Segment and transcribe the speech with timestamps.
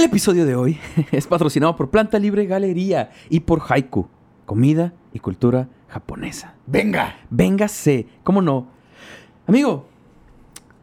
[0.00, 0.78] El episodio de hoy
[1.12, 4.08] es patrocinado por Planta Libre Galería y por Haiku,
[4.46, 6.54] comida y cultura japonesa.
[6.66, 7.16] Venga.
[7.28, 8.68] Véngase, ¿cómo no?
[9.46, 9.86] Amigo,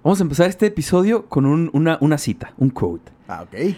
[0.03, 3.11] vamos a empezar este episodio con un- una, una cita, un quote.
[3.27, 3.75] Ah, ok.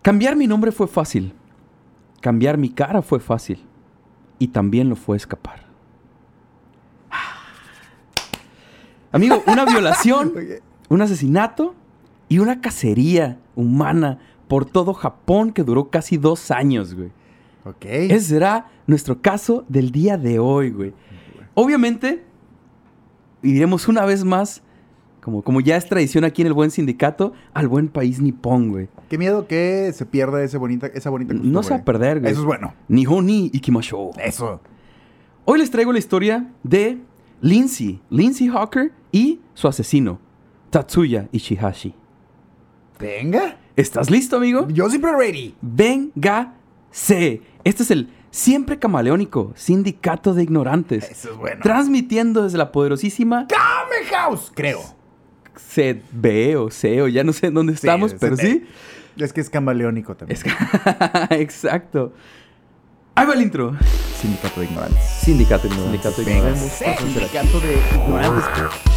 [0.00, 1.34] Cambiar mi nombre fue fácil.
[2.20, 3.66] Cambiar mi cara fue fácil.
[4.38, 5.66] Y también lo fue escapar.
[9.10, 10.32] Amigo, una violación,
[10.88, 11.74] un asesinato
[12.28, 14.20] y una cacería humana
[14.52, 17.08] por todo Japón que duró casi dos años, güey.
[17.64, 17.86] Ok.
[17.86, 20.92] Ese será nuestro caso del día de hoy, güey.
[21.54, 22.22] Obviamente,
[23.42, 24.62] y diremos una vez más,
[25.22, 28.88] como, como ya es tradición aquí en el buen sindicato, al buen país nipón, güey.
[29.08, 31.50] Qué miedo que se pierda ese bonita, esa bonita costumbre.
[31.50, 32.30] No se va a perder, güey.
[32.30, 32.74] Eso es bueno.
[32.88, 34.10] Nihon ni ikimashou.
[34.22, 34.60] Eso.
[35.46, 36.98] Hoy les traigo la historia de
[37.40, 40.18] Lindsay, Lindsay Hawker y su asesino,
[40.68, 41.94] Tatsuya Ichihashi.
[43.00, 43.56] Venga.
[43.76, 44.68] ¿Estás listo, amigo?
[44.68, 45.54] Yo siempre ready.
[45.62, 47.40] Véngase.
[47.64, 51.10] Este es el siempre camaleónico sindicato de ignorantes.
[51.10, 51.60] Eso es bueno.
[51.62, 54.80] Transmitiendo desde la poderosísima Kame House, creo.
[55.54, 58.64] CB o C o ya no sé en dónde estamos, Sí, pero sí.
[59.16, 60.38] Es que es camaleónico también.
[60.38, 60.44] Es
[61.30, 62.12] Exacto.
[63.14, 63.76] Ahí va el intro.
[64.20, 65.04] Sindicato de ignorantes.
[65.04, 66.72] Sindicato de Sindicato de ignorantes.
[66.72, 68.44] sindicato de ignorantes.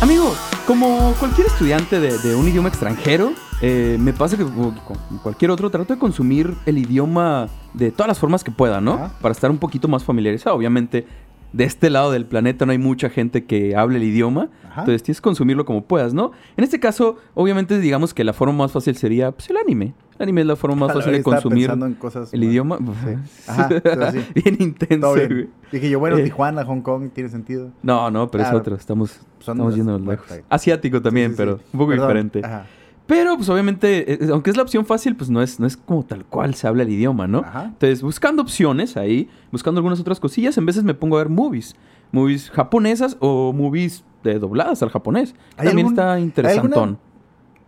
[0.01, 0.33] Amigo,
[0.65, 4.73] como cualquier estudiante de, de un idioma extranjero, eh, me pasa que como
[5.21, 8.93] cualquier otro trato de consumir el idioma de todas las formas que pueda, ¿no?
[8.93, 9.11] Ajá.
[9.21, 10.55] Para estar un poquito más familiarizado.
[10.55, 11.05] Obviamente,
[11.51, 14.81] de este lado del planeta no hay mucha gente que hable el idioma, Ajá.
[14.81, 16.31] entonces tienes que consumirlo como puedas, ¿no?
[16.55, 19.93] En este caso, obviamente, digamos que la forma más fácil sería pues, el anime.
[20.17, 22.77] El anime es la forma más fácil de consumir pensando en cosas el idioma.
[22.77, 23.41] Sí.
[23.47, 23.69] Ajá.
[24.35, 25.49] Bien intenso, güey.
[25.71, 26.23] Dije yo, bueno, Eh.
[26.23, 27.71] Tijuana, Hong Kong, tiene sentido.
[27.83, 28.57] No, no, pero Claro.
[28.57, 28.75] es otro.
[28.75, 30.27] Estamos, Son estamos yendo lejos.
[30.49, 32.07] Asiático también, Sí, sí, pero un poco Perdón.
[32.07, 32.41] diferente.
[32.45, 32.65] Ajá.
[33.07, 36.03] Pero, pues obviamente, eh, aunque es la opción fácil, pues no es, no es como
[36.03, 37.39] tal cual se habla el idioma, ¿no?
[37.39, 37.65] Ajá.
[37.65, 41.75] Entonces, buscando opciones ahí, buscando algunas otras cosillas, en veces me pongo a ver movies.
[42.11, 45.35] Movies japonesas o movies de dobladas al japonés.
[45.57, 46.97] ¿Hay También algún- está interesantón.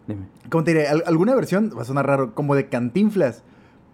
[0.08, 0.22] Dime.
[0.50, 0.88] ¿Cómo te diré?
[0.88, 3.44] Al- alguna versión, va a sonar raro, como de cantinflas,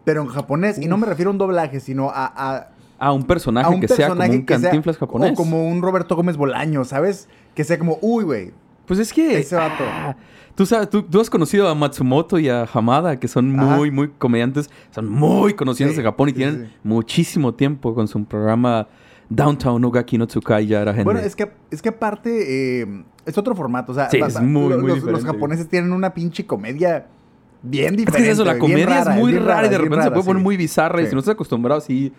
[0.03, 0.77] pero en japonés.
[0.79, 2.67] Y no me refiero a un doblaje, sino a, a,
[2.99, 5.31] Ah, un personaje a un que sea como un sea- cantinflas japonés.
[5.31, 7.27] O como un Roberto Gómez Bolaño, ¿sabes?
[7.55, 8.51] Que sea como, uy, güey.
[8.85, 9.39] Pues es que...
[9.39, 9.83] Ese vato.
[9.87, 10.15] ah,
[10.55, 13.75] Tú, sabes, tú, tú has conocido a Matsumoto y a Hamada, que son Ajá.
[13.75, 16.73] muy, muy comediantes, son muy conocidos Sí, en Japón y sí, tienen sí.
[16.83, 18.87] muchísimo tiempo con su programa
[19.35, 21.03] Downtown Ogaki no Tsukai ya era gente.
[21.05, 23.91] Bueno, es que, es que aparte eh, es otro formato.
[23.91, 27.07] O sea, Sí, es muy, lo- muy los, los japoneses tienen una pinche comedia
[27.61, 28.17] bien Es diferente.
[28.23, 30.39] que es eso, la comedia rara, es muy rara y de repente se puede poner
[30.41, 30.43] sí.
[30.43, 32.11] muy bizarra y si no estás acostumbrado, sí,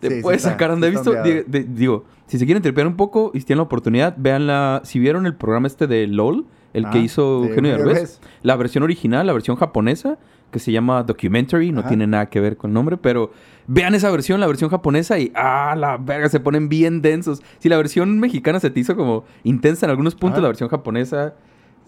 [0.00, 0.70] te Sí, puedes sacar.
[0.70, 1.12] ¿Han está visto?
[1.12, 4.80] de- digo, si se quieren tripear un poco y si tienen la oportunidad, vean la.
[4.84, 8.84] Si vieron el programa este de LOL, el que Ah, hizo Eugenio Derbez, la versión
[8.84, 10.18] original, la versión japonesa,
[10.50, 11.88] que se llama Documentary, no Ajá.
[11.88, 13.32] tiene nada que ver con el nombre, pero
[13.66, 16.28] vean esa versión, la versión japonesa, y ¡ah, la verga!
[16.28, 17.42] Se ponen bien densos.
[17.58, 20.42] Si la versión mexicana se te hizo como intensa en algunos puntos, Ajá.
[20.42, 21.34] la versión japonesa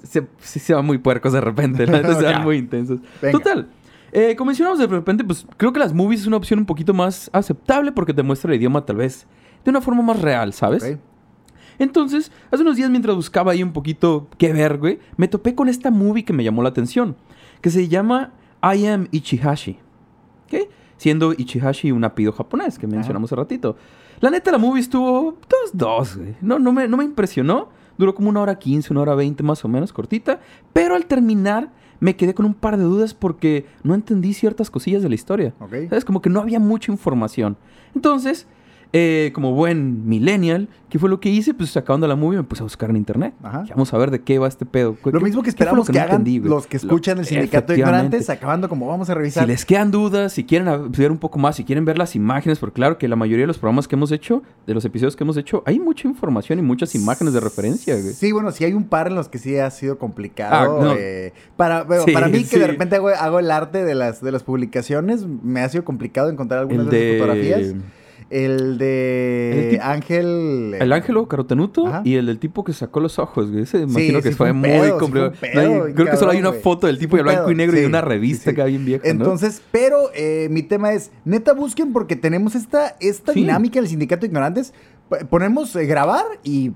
[0.03, 3.01] se, se van muy puercos de repente, se van muy intensos.
[3.21, 3.39] Venga.
[3.39, 3.69] Total.
[4.13, 6.93] Eh, como mencionamos de repente, pues creo que las movies es una opción un poquito
[6.93, 9.27] más aceptable porque te muestra el idioma tal vez
[9.65, 10.99] de una forma más real, ¿sabes?
[11.79, 15.69] Entonces, hace unos días mientras buscaba ahí un poquito qué ver, güey, me topé con
[15.69, 17.17] esta movie que me llamó la atención,
[17.61, 18.33] que se llama
[18.63, 19.79] I Am Ichihashi.
[20.47, 20.69] ¿Ok?
[20.97, 23.77] Siendo Ichihashi un apellido japonés que mencionamos hace ratito.
[24.21, 26.37] La neta, la movie estuvo dos, dos, güey.
[26.41, 27.69] No, no, me, no me impresionó.
[27.97, 30.41] Duró como una hora quince, una hora veinte más o menos, cortita.
[30.73, 31.71] Pero al terminar
[32.01, 35.55] me quedé con un par de dudas porque no entendí ciertas cosillas de la historia.
[35.61, 35.73] Ok.
[35.89, 36.05] ¿Sabes?
[36.05, 37.57] Como que no había mucha información.
[37.95, 38.47] Entonces,
[38.93, 41.55] eh, como buen millennial, ¿qué fue lo que hice?
[41.55, 43.35] Pues acabando la movie me puse a buscar en internet.
[43.43, 43.65] Ajá.
[43.71, 44.97] Vamos a ver de qué va este pedo.
[45.03, 47.27] ¿Qué- Lo mismo que lo esperamos que, no hagan entendí, los que escuchan Lo- el
[47.29, 49.45] sindicato de ignorantes, acabando como vamos a revisar.
[49.45, 52.59] Si les quedan dudas, si quieren ver un poco más, si quieren ver las imágenes,
[52.59, 55.23] porque claro que la mayoría de los programas que hemos hecho, de los episodios que
[55.25, 58.13] hemos hecho, hay mucha información y muchas imágenes de referencia, güey.
[58.13, 60.81] Sí, bueno, sí hay un par en los que sí ha sido complicado.
[60.81, 60.95] Ah, no.
[60.99, 64.21] eh, para, bueno, Sí, para mí, que de repente hago, hago el arte de las,
[64.21, 67.19] de las publicaciones, me ha sido complicado encontrar algunas El de, de...
[67.19, 67.75] fotografías.
[68.31, 70.75] El de El tipo- Ángel.
[70.79, 72.03] El ángelo carotenuto Ajá.
[72.05, 73.65] y el del tipo que sacó los ojos, güey.
[73.65, 75.33] Ese imagino sí que fue fue, muy pedo, sí complicado.
[75.35, 76.61] fue un No hay- pedo, creo que solo hay una güey.
[76.63, 78.57] foto del Sí tipo de blanco y negro y sí, una sí, revista sí.
[78.57, 79.11] que bien vieja, ¿no?
[79.11, 83.41] Entonces, pero eh, mi tema es, neta, busquen porque tenemos esta, esta Sí.
[83.41, 84.73] dinámica en el sindicato de ignorantes.
[85.29, 86.71] Ponemos eh, grabar y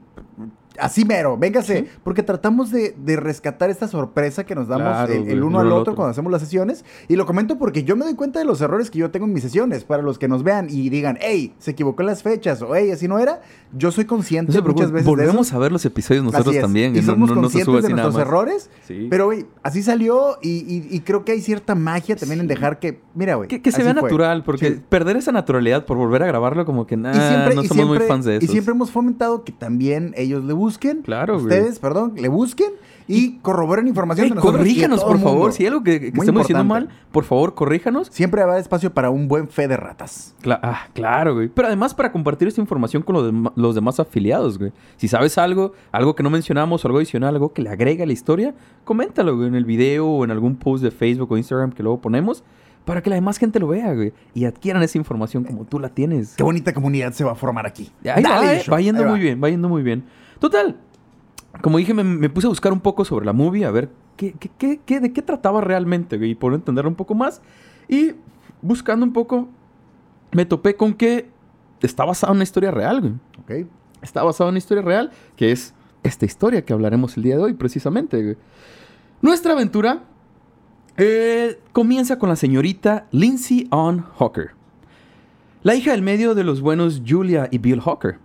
[0.79, 1.79] así mero, véngase.
[1.81, 1.87] Sí.
[2.03, 5.79] Porque tratamos de, de rescatar esta sorpresa que nos damos Claro, el, uno al otro,
[5.81, 5.94] otro.
[5.94, 6.85] cuando hacemos las sesiones.
[7.09, 9.32] Y lo comento porque yo me doy cuenta de los errores que yo tengo en
[9.32, 9.85] mis sesiones.
[9.85, 12.91] Para los que nos vean y digan, hey, se equivocó en las fechas o hey,
[12.91, 13.41] así no era.
[13.76, 15.56] Yo soy consciente No muchas veces de volvemos eso.
[15.56, 16.94] a ver los episodios nosotros también.
[16.97, 18.70] Y no- somos no, conscientes sube de nada nuestros errores.
[18.87, 19.09] Sí.
[19.11, 22.79] Pero, güey, así salió y, y- y creo que hay cierta magia también en dejar
[22.79, 23.49] que, mira, güey.
[23.49, 24.03] Que, que se vea fue.
[24.03, 24.81] natural, porque Sí.
[24.88, 28.37] perder esa naturalidad por volver a grabarlo, como que siempre, no somos muy fans de
[28.37, 28.44] eso.
[28.44, 31.02] Y siempre hemos fomentado que también ellos le busquen.
[31.02, 31.44] Claro, güey.
[31.46, 32.70] Ustedes, perdón, le busquen
[33.06, 35.52] y corroboren información corríjanos, por favor.
[35.52, 37.08] Si hay algo que, que Muy estemos diciendo mal, importante.
[37.12, 38.08] por favor, corríjanos.
[38.11, 40.34] Siempre haber espacio para un buen fe de ratas.
[40.43, 41.49] Cla- ah, claro, güey.
[41.49, 44.72] Pero además para compartir esta información con los, dem- los demás afiliados, güey.
[44.96, 48.12] Si sabes algo, algo que no mencionamos, algo adicional, algo que le agrega a la
[48.14, 51.82] historia, coméntalo, güey, en el video o en algún post de Facebook o Instagram que
[51.82, 52.43] luego ponemos
[52.87, 54.12] para que la demás gente lo vea, güey.
[54.34, 56.34] Y adquieran esa información como tú la tienes.
[56.37, 57.90] Qué bonita comunidad se va a formar aquí.
[58.05, 60.05] Ahí va, Dale, eh, va yendo Ahí muy bien, va yendo muy bien.
[60.44, 60.76] Total,
[61.62, 63.88] como dije, me, me puse a buscar un poco sobre la movie, a ver
[64.19, 67.41] qué, qué, qué- qué- de qué trataba realmente, y por entender un poco más.
[67.88, 68.12] Y
[68.61, 69.49] buscando un poco,
[70.32, 71.31] me topé con que
[71.81, 73.12] está basado en una historia real, güey.
[73.62, 73.69] Ok.
[74.02, 77.43] Está basado en una historia real, que es esta historia que hablaremos el día de
[77.43, 78.37] hoy, precisamente, güey.
[79.23, 80.02] Nuestra aventura
[80.99, 84.50] eh, comienza con la señorita Lindsay Ann Hawker,
[85.62, 88.19] la hija del medio de los buenos Julia y Bill Hawker,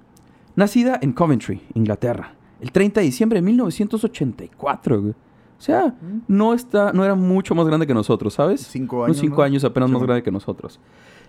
[0.59, 5.01] nacida en Coventry, Inglaterra, el 30 de diciembre de 1984.
[5.01, 5.11] güey.
[5.11, 5.95] O sea,
[6.27, 8.61] no, está, no era mucho más grande que nosotros, ¿sabes?
[8.61, 9.43] Cinco Unos años, cinco ¿no?
[9.43, 10.79] años apenas Sí, más grande que nosotros.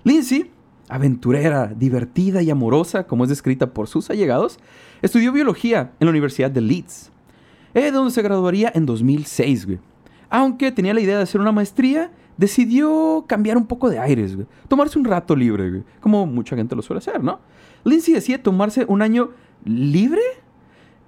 [0.04, 0.50] Lindsay,
[0.88, 4.58] aventurera, divertida y amorosa, como es descrita por sus allegados,
[5.02, 7.10] estudió biología en la Universidad de Leeds,
[7.74, 9.78] eh, donde se graduaría en 2006, güey.
[10.28, 14.46] Aunque tenía la idea de hacer una maestría, decidió cambiar un poco de aires, güey.
[14.68, 15.84] Tomarse un rato libre, güey.
[16.00, 17.40] Como mucha gente lo suele hacer, ¿no?
[17.84, 19.30] Lindsay decide tomarse un año
[19.64, 20.20] libre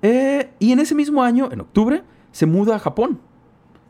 [0.03, 2.03] eh, y en ese mismo año, en octubre,
[2.33, 3.21] se muda a Japón.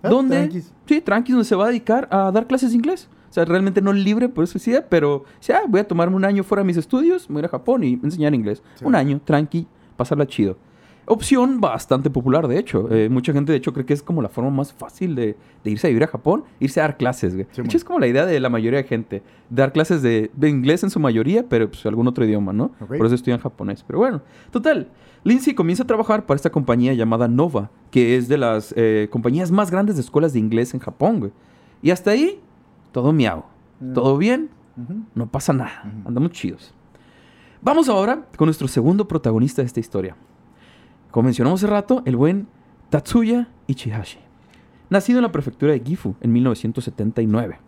[0.02, 0.72] Ah, donde, tranquis.
[0.86, 3.08] sí, tranquis, donde se va a dedicar a dar clases de inglés.
[3.30, 6.24] O sea, realmente no libre, por eso decía, pero, o sea, voy a tomarme un
[6.24, 8.62] año fuera de mis estudios, voy a ir a Japón y enseñar inglés.
[8.74, 8.84] Sí.
[8.84, 10.58] Un año, tranqui, pasarla chido.
[11.04, 12.88] Opción bastante popular, de hecho.
[12.90, 15.70] Eh, mucha gente, de hecho, cree que es como la forma más fácil de, de
[15.70, 17.46] irse a vivir a Japón, irse a dar clases, güey.
[17.50, 19.22] Sí, de hecho, es como la idea de la mayoría de gente.
[19.50, 22.70] Dar clases de, de inglés en su mayoría, pero pues algún otro idioma, ¿no?
[22.86, 23.82] Por eso estudian japonés.
[23.84, 24.88] Pero bueno, total.
[25.24, 29.50] Lindsay comienza a trabajar para esta compañía llamada Nova, que es de las eh, compañías
[29.50, 31.32] más grandes de escuelas de inglés en Japón, güey.
[31.82, 32.40] Y hasta ahí,
[32.92, 33.44] todo miau.
[33.80, 33.92] Mm.
[33.92, 34.50] Todo bien,
[35.14, 35.82] no pasa nada.
[36.04, 36.72] Andamos chidos.
[37.60, 40.16] Vamos ahora con nuestro segundo protagonista de esta historia.
[41.12, 42.48] Como mencionamos hace rato, el buen
[42.88, 44.18] Tatsuya Ichihashi.
[44.88, 47.58] Nacido en la prefectura de Gifu en 1979.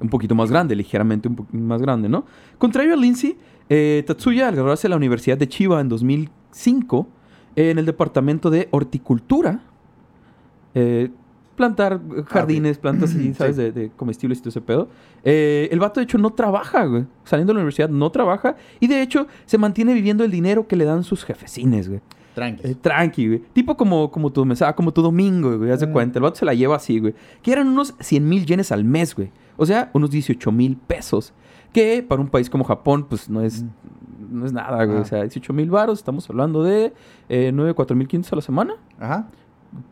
[0.00, 2.26] Un poquito más grande, ligeramente un poquito más grande, ¿no?
[2.58, 3.38] Contrario a Lindsay,
[3.68, 7.06] eh, Tatsuya al graduarse de la Universidad de Chiba en 2005,
[7.54, 9.62] eh, en el departamento de horticultura,
[10.74, 11.10] eh,
[11.54, 13.34] plantar jardines, plantas así, Sí.
[13.34, 13.56] ¿sabes?
[13.56, 14.88] De, de comestibles y todo ese pedo.
[15.22, 17.04] Eh, el vato, de hecho, no trabaja, güey.
[17.22, 18.56] Saliendo de la universidad, no trabaja.
[18.80, 22.00] Y de hecho, se mantiene viviendo el dinero que le dan sus jefecines, güey.
[22.34, 22.66] Tranquis.
[22.70, 23.42] Eh, tranqui, güey.
[23.52, 25.70] Tipo como, como tu mesada, como tu domingo, güey.
[25.70, 25.92] Haz de Mm.
[25.92, 26.18] cuenta.
[26.18, 27.14] El vato se la lleva así, güey.
[27.42, 29.30] Que eran unos 100 mil yenes al mes, güey.
[29.56, 31.32] O sea, unos 18 mil pesos.
[31.72, 33.64] Que para un país como Japón, pues no es,
[34.30, 34.98] no es nada, güey.
[34.98, 35.02] Ah.
[35.02, 35.98] O sea, 18 mil baros.
[35.98, 36.92] Estamos hablando de
[37.28, 38.74] eh, 9, 4 mil 500 a la semana.
[38.98, 39.28] Ajá.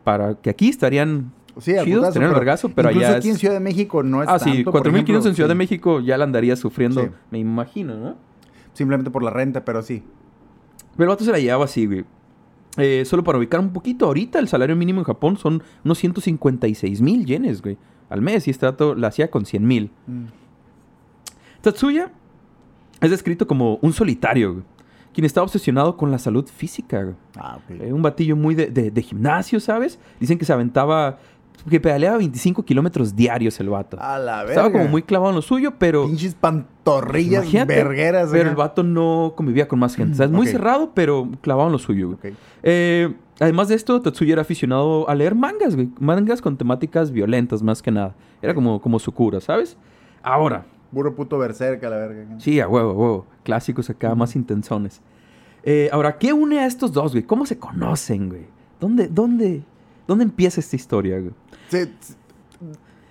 [0.04, 3.34] Para que aquí estarían Sí, chidos, tener el pero vergazo, pero incluso allá aquí es...
[3.34, 5.54] en Ciudad de México no es Ah, sí, tanto, por 4.500 en Ciudad de.
[5.54, 7.08] México ya la andaría sufriendo, Sí.
[7.30, 8.14] me imagino, ¿no?
[8.72, 10.02] Simplemente por la renta, pero sí.
[10.96, 12.04] Pero el vato se la llevaba así, güey.
[12.78, 17.00] Eh, solo para ubicar un poquito, ahorita el salario mínimo en Japón son unos 156
[17.02, 17.76] mil yenes, güey,
[18.08, 18.46] al mes.
[18.48, 19.90] Y este dato la hacía con 100 mil.
[20.06, 20.24] Mm.
[21.60, 22.10] Tatsuya
[23.00, 24.64] es descrito como un solitario, güey,
[25.12, 27.14] quien está obsesionado con la salud física, güey.
[27.36, 27.58] Ah.
[27.68, 29.98] Eh, un batillo muy de, de- de gimnasio, ¿sabes?
[30.18, 31.18] Dicen que se aventaba,
[31.68, 33.96] que pedaleaba 25 kilómetros diarios el vato.
[34.00, 34.50] A la verga.
[34.52, 36.06] Estaba como muy clavado en lo suyo, pero...
[36.06, 38.30] Pinches pantorrillas vergueras.
[38.32, 40.14] Pero el vato no convivía con más gente.
[40.14, 40.52] O sea, es muy Ok.
[40.52, 42.34] cerrado, pero clavado en lo suyo, güey.
[42.62, 45.88] Eh, además de esto, Tatsuya era aficionado a leer mangas, güey.
[46.00, 48.14] Mangas con temáticas violentas, más que nada.
[48.40, 49.76] Era como, como su cura, ¿sabes?
[50.22, 52.26] Ahora, Puro puto berserk a la verga.
[52.38, 53.26] sí, a huevo, a huevo.
[53.44, 55.00] Clásicos acá, más intensones.
[55.62, 57.22] Eh, ahora, ¿qué une a estos dos, güey?
[57.22, 58.42] ¿Cómo se conocen, güey?
[58.78, 59.62] ¿Dónde, dónde,
[60.12, 61.32] dónde empieza esta historia, güey?
[61.68, 62.14] Se- se-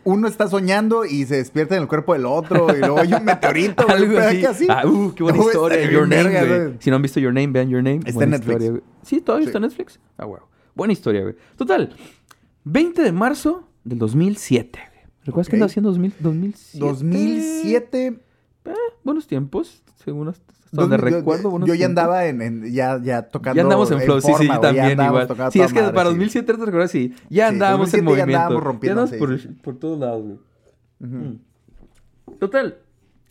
[0.03, 3.24] uno está soñando y se despierta en el cuerpo del otro y luego hay un
[3.24, 3.88] meteorito.
[3.88, 4.39] Algo así.
[4.39, 4.67] que así.
[4.67, 5.91] Ah, uh, qué buena No, historia.
[5.91, 6.48] Your Name, güey.
[6.48, 6.77] güey.
[6.79, 7.98] Si no han visto Your Name, vean Your Name.
[7.98, 8.62] Está Buena en Netflix.
[8.63, 8.84] historia.
[9.03, 9.50] Sí, todavía Sí.
[9.50, 10.00] está en Netflix.
[10.17, 10.39] Ah, wow.
[10.74, 11.36] Buena historia, güey.
[11.55, 11.96] Total.
[12.63, 15.01] 20 de marzo del 2007, güey.
[15.25, 15.51] ¿Recuerdas Ok.
[15.51, 16.79] qué andaba haciendo 2000, 2007?
[16.86, 18.20] 2007.
[19.03, 21.50] buenos tiempos, según hasta donde Yo- yo- recuerdo.
[21.50, 23.56] buenos Yo ya andaba en, en- ya, ya tocando.
[23.58, 25.28] Ya andamos en flow, sí, sí, forma, yo ya también igual.
[25.51, 26.16] Sí, es que madre, para sí.
[26.16, 26.92] 2007, ¿te recuerdas?
[26.92, 28.38] Sí, ya Sí, andábamos en 2007 ya movimiento.
[28.38, 30.38] andábamos rompiendo, andábamos por, sí, por todos lados, güey.
[31.00, 31.40] Mm.
[32.40, 32.78] Total.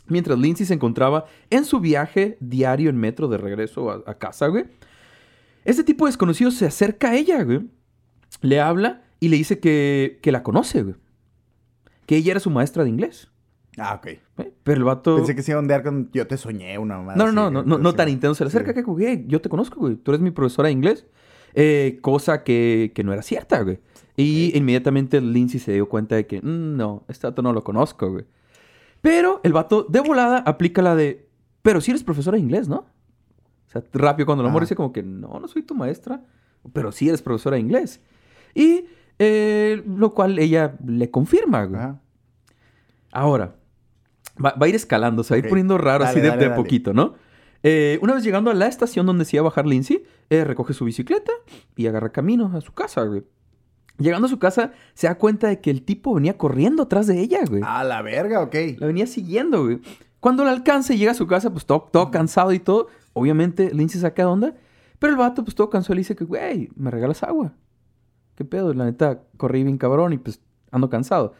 [0.09, 4.49] Mientras Lindsay se encontraba en su viaje diario en metro de regreso a, a casa,
[4.49, 4.64] güey.
[5.64, 7.68] Este tipo desconocido se acerca a ella, güey.
[8.40, 10.97] Le habla y le dice que, que la conoce, güey.
[12.06, 13.29] Que ella era su maestra de inglés.
[13.80, 14.08] Ah, ok.
[14.62, 15.16] Pero el vato...
[15.16, 16.10] Pensé que se iba a ondear con.
[16.12, 17.14] Yo te soñé una mamá.
[17.16, 18.34] No, no, no, no, no, tan intenso.
[18.34, 19.96] Se le acerca que, güey, yo te conozco, güey.
[19.96, 21.06] Tú eres mi profesora de inglés.
[21.54, 23.80] Eh, cosa que, no era cierta, güey.
[24.16, 28.10] Y inmediatamente Lindsay se dio cuenta de que, "Mm, no, este vato no lo conozco,
[28.10, 28.26] güey.
[29.00, 31.26] Pero el vato de volada aplica la de,
[31.62, 32.76] pero sí eres profesora de inglés, ¿no?
[33.66, 34.52] O sea, rápido cuando lo Ajá.
[34.52, 36.22] amor dice como que, no, no soy tu maestra,
[36.72, 38.02] pero sí eres profesora de inglés.
[38.54, 38.84] Y
[39.18, 41.80] eh, lo cual ella le confirma, güey.
[43.12, 43.56] Ahora,
[44.44, 46.42] va, va a ir escalando, se va a ir poniendo raro Dale, así de, dale,
[46.42, 46.62] de dale.
[46.62, 47.14] poquito, ¿no?
[47.62, 50.73] Eh, una vez llegando a la estación donde se iba a bajar Lindsay, eh, recoge
[50.73, 51.32] su bicicleta
[51.76, 53.23] y agarra camino a su casa, güey.
[53.99, 57.20] Llegando a su casa, se da cuenta de que el tipo venía corriendo atrás de
[57.20, 57.62] ella, güey.
[57.64, 58.54] A la verga, ok.
[58.78, 59.80] La venía siguiendo, güey.
[60.20, 63.75] Cuando la alcanza y llega a su casa, pues todo, todo cansado y todo, obviamente
[63.75, 64.54] Lindsay saca de onda.
[64.99, 67.52] Pero el vato, pues todo cansado, le dice que, güey, me regalas agua.
[68.37, 68.73] ¿Qué pedo?
[68.73, 71.35] La neta, corrí bien cabrón y pues ando cansado.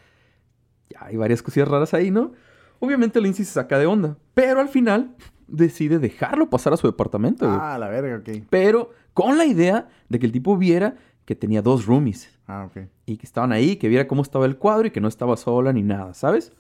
[0.90, 2.33] Ya hay varias cosillas raras ahí, ¿no?
[2.80, 4.16] Obviamente Lindsay se saca de onda.
[4.34, 5.14] Pero al final
[5.46, 7.58] decide dejarlo pasar a su departamento, güey.
[7.60, 8.44] Ah, la verga, ok.
[8.50, 12.28] Pero con la idea de que el tipo viera que tenía dos roomies.
[12.46, 12.88] Ah, ok.
[13.06, 15.72] Y que estaban ahí, que viera cómo estaba el cuadro y que no estaba sola
[15.72, 16.52] ni nada, ¿sabes?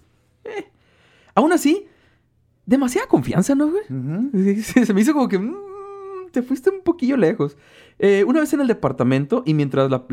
[0.44, 0.70] Eh.
[1.34, 1.86] Aún así,
[2.66, 4.60] demasiada confianza, ¿no, güey?
[4.62, 5.56] Se se me hizo como que mm,
[6.32, 7.56] te fuiste un poquillo lejos.
[7.98, 10.04] Eh, una vez en el departamento y mientras la-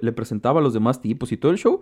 [0.00, 1.80] le presentaba a los demás tipos y todo el show,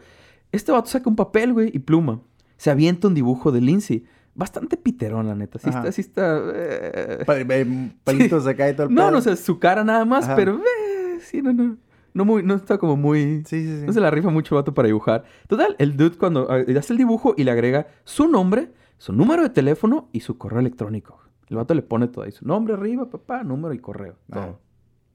[0.52, 2.20] este vato saca un papel, güey, y pluma.
[2.60, 4.04] Se avienta un dibujo de Lindsay.
[4.34, 5.58] Bastante piterón, la neta.
[5.58, 5.78] Sí Ajá.
[5.78, 6.42] está, sí está...
[6.54, 7.22] eh.
[7.24, 9.10] Pa- eh, Palitos acá y todo el No, pedo.
[9.12, 10.36] no sé, su cara nada más, Ajá.
[10.36, 10.56] pero...
[10.58, 11.78] eh, sí, no, no.
[12.12, 13.44] No, muy, no está como muy...
[13.46, 13.86] Sí, sí, sí.
[13.86, 15.24] No se la rifa mucho el vato para dibujar.
[15.48, 19.42] Total, el dude cuando eh, hace el dibujo y le agrega su nombre, su número
[19.42, 21.18] de teléfono y su correo electrónico.
[21.48, 22.32] El vato le pone todo ahí.
[22.32, 24.16] Su nombre arriba, papá, número y correo.
[24.30, 24.42] Todo.
[24.42, 24.54] Ah.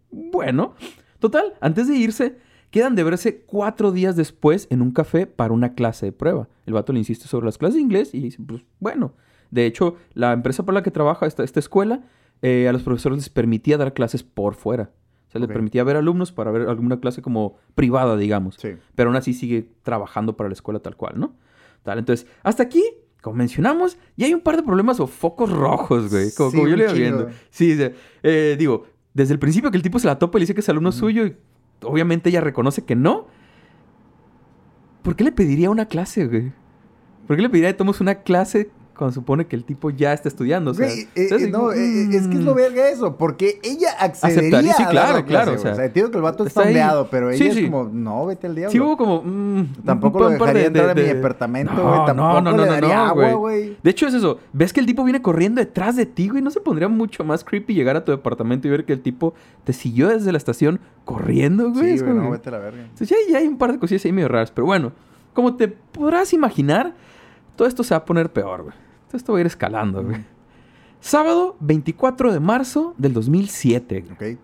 [0.10, 0.74] Bueno,
[1.20, 2.38] total, antes de irse,
[2.72, 6.48] quedan de verse cuatro días después en un café para una clase de prueba.
[6.66, 9.14] El vato le insiste sobre las clases de inglés y dice, pues bueno.
[9.52, 12.02] De hecho, la empresa para la que trabaja esta, esta escuela,
[12.42, 14.92] eh, a los profesores les permitía dar clases por fuera.
[15.28, 18.70] O sea, les permitía ver alumnos para ver alguna clase como privada, digamos Sí.
[18.96, 21.36] pero aún así sigue trabajando para la escuela tal cual, ¿no?
[21.84, 22.84] Tal, entonces, hasta aquí,
[23.22, 26.68] como mencionamos, ya hay un par de problemas o focos rojos, güey, como, Sí, como
[26.70, 27.30] yo le iba viendo.
[27.50, 27.84] Sí, sí,
[28.24, 30.62] eh, digo, desde el principio que el tipo se la topa y le dice que
[30.62, 31.36] es alumno suyo y
[31.82, 33.28] obviamente ella reconoce que no.
[35.02, 36.52] ¿Por qué le pediría una clase, güey?
[37.28, 40.30] ¿Por qué le pediría que tomes una clase cuando supone que el tipo ya está
[40.30, 40.72] estudiando?
[40.72, 41.50] O sea, Güey, eh, ¿sabes?
[41.52, 42.56] no, eh, es que es lo Mm.
[42.56, 45.58] verga eso, porque ella accedería Aceptaría, sí, a claro, la clase, claro, güey.
[45.58, 47.90] o sea, o sea, entiendo que el vato está ondeado, pero ella Sí, es como,
[47.92, 48.72] no, vete al diablo.
[48.72, 49.22] Sí hubo como...
[49.24, 52.00] mm, Tampoco lo par de- dejaría entrar de- a mi de- departamento, No, güey.
[52.00, 53.78] no, Tampoco no, no, le no, daría no, agua, güey.
[53.84, 54.40] De hecho, es eso.
[54.54, 56.42] Ves que el tipo viene corriendo detrás de ti, güey.
[56.42, 59.34] ¿No se pondría mucho más creepy llegar a tu departamento y ver que el tipo
[59.64, 61.86] te siguió desde la estación corriendo, güey?
[61.90, 62.82] Sí, Es güey, como no, vete a la verga.
[62.84, 64.52] Entonces, ya, ya hay un par de cosillas ahí medio raras.
[64.52, 64.94] Pero bueno,
[65.34, 66.94] como te podrás imaginar,
[67.56, 68.76] todo esto se va a poner peor, güey.
[69.08, 70.24] Todo esto va a ir escalando, güey.
[71.00, 74.06] Sábado 24 de marzo del 2007.
[74.18, 74.34] güey.
[74.34, 74.40] Ok.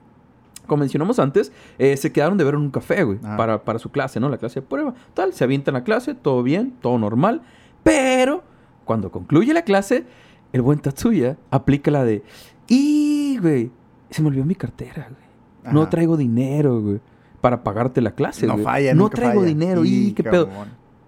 [0.68, 3.90] Como mencionamos antes, eh, se quedaron de ver en un café, güey, para, para su
[3.90, 4.30] clase, ¿no?
[4.30, 4.94] La clase de prueba.
[5.14, 7.42] Tal, se avientan la clase, todo bien, todo normal.
[7.84, 8.44] Pero,
[8.86, 10.06] cuando concluye la clase,
[10.54, 12.24] el buen Tatsuya aplica la de...
[12.68, 13.72] Y, güey,
[14.12, 15.74] se me olvidó mi cartera, güey.
[15.74, 17.02] No traigo dinero, güey,
[17.42, 18.64] para pagarte la clase, No güey.
[18.64, 19.48] falla, No traigo falla.
[19.48, 19.84] dinero.
[19.84, 20.48] Y, qué pedo.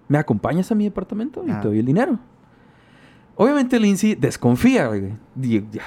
[0.08, 1.42] ¿Me acompañas a mi departamento?
[1.46, 1.60] Y Ah.
[1.60, 2.18] te doy el dinero.
[3.36, 5.12] Obviamente Lindsay desconfía, güey.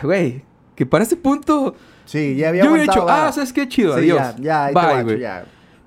[0.03, 0.43] Güey,
[0.75, 1.75] que para ese punto...
[2.05, 3.67] Sí, ya había Yo hubiera dicho, ah, ¿sabes qué?
[3.67, 4.35] Chido, Sí, adiós.
[4.39, 5.21] Ya, ya, Bye, güey.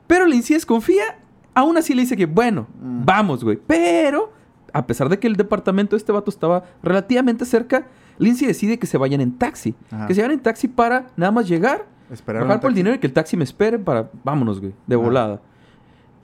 [0.07, 1.19] Pero Lindsay desconfía.
[1.55, 3.05] Aún así le dice que, bueno, Mm.
[3.05, 3.59] vamos, güey.
[3.67, 4.33] Pero,
[4.73, 7.87] a pesar de que el departamento de este vato estaba relativamente cerca,
[8.19, 9.75] Lindsay decide que se vayan en taxi.
[9.91, 10.07] Ajá.
[10.07, 13.07] Que se vayan en taxi para nada más llegar, un por el dinero y que
[13.07, 15.05] el taxi me espere para, vámonos, güey, de Ajá.
[15.05, 15.41] volada.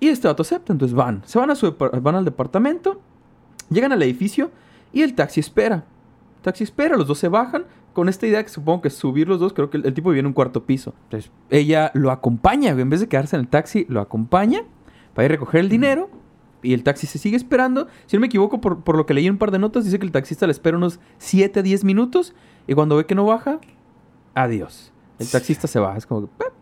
[0.00, 1.22] Y este vato acepta, entonces van.
[1.24, 3.00] Se van, a su van al departamento,
[3.70, 4.50] llegan al edificio
[4.92, 5.84] y el taxi espera.
[6.36, 7.64] El taxi espera, los dos se bajan.
[7.92, 10.20] Con esta idea que supongo que subir los dos, creo que el, el tipo vive
[10.20, 10.92] en un cuarto piso.
[11.04, 12.70] Entonces, ella lo acompaña.
[12.70, 14.60] En vez de quedarse en el taxi, lo acompaña
[15.14, 16.10] para ir a recoger el dinero.
[16.62, 17.88] Y el taxi se sigue esperando.
[18.06, 19.98] Si no me equivoco, por, por lo que leí en un par de notas, dice
[19.98, 22.34] que el taxista le espera unos 7 a 10 minutos.
[22.66, 23.60] Y cuando ve que no baja,
[24.34, 24.92] adiós.
[25.18, 25.96] El taxista se va.
[25.96, 26.32] Es como que...
[26.38, 26.52] ¡pep!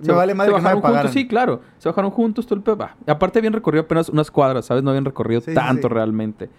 [0.00, 1.60] Me vale madre que no me bajaron juntos, sí, claro.
[1.78, 2.76] Se bajaron juntos, todo el pedo.
[2.76, 2.96] va.
[3.06, 4.82] Aparte habían recorrido apenas unas cuadras, ¿sabes?
[4.82, 5.94] No habían recorrido sí, tanto sí.
[5.94, 6.50] realmente.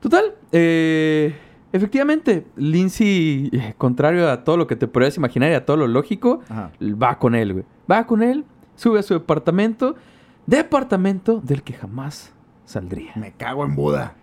[0.00, 1.34] Total, eh,
[1.70, 5.86] Efectivamente, Lindsay, eh, contrario a todo lo que te podrías imaginar y a todo lo
[5.86, 6.72] lógico, Ajá.
[6.80, 7.64] va con él, güey.
[7.90, 9.94] Va con él, sube a su departamento,
[10.46, 12.32] departamento del que jamás
[12.64, 13.12] saldría.
[13.16, 14.14] Me cago en Buda.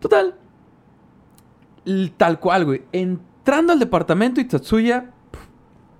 [0.00, 0.34] Total,
[2.16, 2.82] tal cual, güey.
[2.90, 5.46] Entrando al departamento y Tatsuya pf,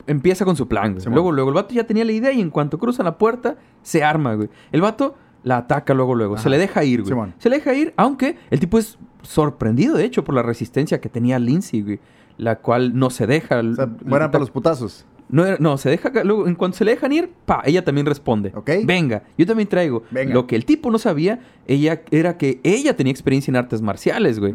[0.08, 1.06] empieza con su plan, güey.
[1.06, 4.02] Luego, luego, el vato ya tenía la idea y en cuanto cruza la puerta, se
[4.02, 4.48] arma, güey.
[4.72, 5.14] El vato
[5.46, 6.36] la ataca luego, luego.
[6.38, 7.10] Se le deja ir, güey.
[7.10, 7.34] Simón.
[7.38, 11.08] Se le deja ir, aunque el tipo es sorprendido, de hecho, por la resistencia que
[11.08, 12.00] tenía Lindsay, güey.
[12.36, 13.60] La cual no se deja.
[13.60, 15.06] O sea, buena para los putazos.
[15.28, 16.10] No, no, se deja.
[16.24, 18.50] Luego, en cuanto se le dejan ir, pa, ella también responde.
[18.56, 18.70] Ok.
[18.82, 20.02] Venga, yo también traigo.
[20.10, 20.34] Venga.
[20.34, 21.38] Lo que el tipo no sabía,
[21.68, 24.52] ella era que ella tenía experiencia en artes marciales, güey.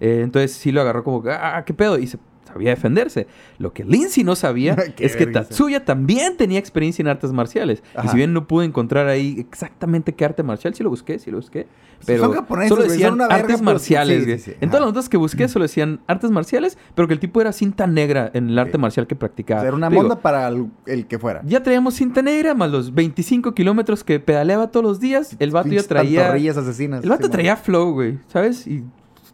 [0.00, 1.98] Eh, entonces sí lo agarró como, ah, qué pedo.
[1.98, 2.18] Y se
[2.52, 3.26] sabía defenderse.
[3.58, 5.48] Lo que Lindsay no sabía es que vergüenza.
[5.48, 7.82] Tatsuya también tenía experiencia en artes marciales.
[8.04, 11.30] Y si bien no pude encontrar ahí exactamente qué arte marcial, sí lo busqué, sí
[11.30, 11.66] lo busqué.
[12.06, 14.38] Pero son japoneses, solo güey, son decían una artes marciales, sí, güey.
[14.38, 14.56] sí, sí.
[14.62, 17.52] En todas las notas que busqué solo decían artes marciales, pero que el tipo era
[17.52, 19.60] cinta negra en el arte marcial que O practicaba.
[19.60, 21.42] sea, era una Digo, monda para el, el que fuera.
[21.44, 25.36] ya traíamos cinta negra, más los 25 kilómetros que pedaleaba todos los días.
[25.38, 26.30] El vato ya traía.
[26.32, 27.04] asesinas.
[27.04, 28.66] El vato traía flow, güey, ¿sabes?
[28.66, 28.82] Y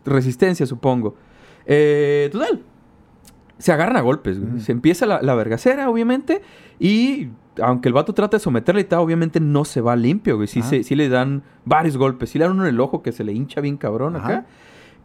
[0.04, 1.14] resistencia, supongo.
[1.66, 2.62] Eh, total.
[3.58, 4.60] Se agarran a golpes, güey.
[4.60, 6.42] Se empieza la, la vergacera, obviamente.
[6.78, 7.28] Y
[7.62, 10.46] aunque el vato trata de someterle y tal, obviamente no se va limpio, güey.
[10.48, 12.30] Sí, se- sí le dan varios golpes.
[12.30, 14.26] Sí le dan uno en el ojo que se le hincha bien cabrón Ajá.
[14.26, 14.46] acá.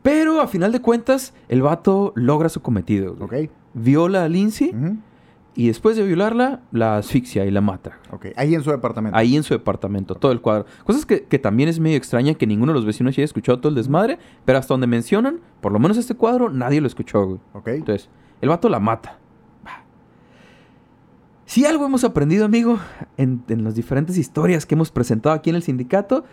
[0.01, 3.15] Pero a final de cuentas, el vato logra su cometido.
[3.15, 3.45] güey.
[3.45, 3.51] Ok.
[3.73, 4.73] Viola a Lindsay
[5.55, 7.99] y después de violarla, la asfixia y la mata.
[8.11, 8.27] Ok.
[8.35, 9.17] Ahí en su departamento.
[9.17, 10.65] Ahí en su departamento, todo el cuadro.
[10.85, 13.69] Cosas que, que también es medio extraña que ninguno de los vecinos haya escuchado todo
[13.69, 17.39] el desmadre, pero hasta donde mencionan, por lo menos este cuadro, nadie lo escuchó, güey.
[17.53, 17.67] Ok.
[17.67, 18.09] Entonces,
[18.41, 19.17] el vato la mata.
[21.45, 22.79] Si algo hemos aprendido, amigo,
[23.17, 26.23] en, en las diferentes historias que hemos presentado aquí en el sindicato,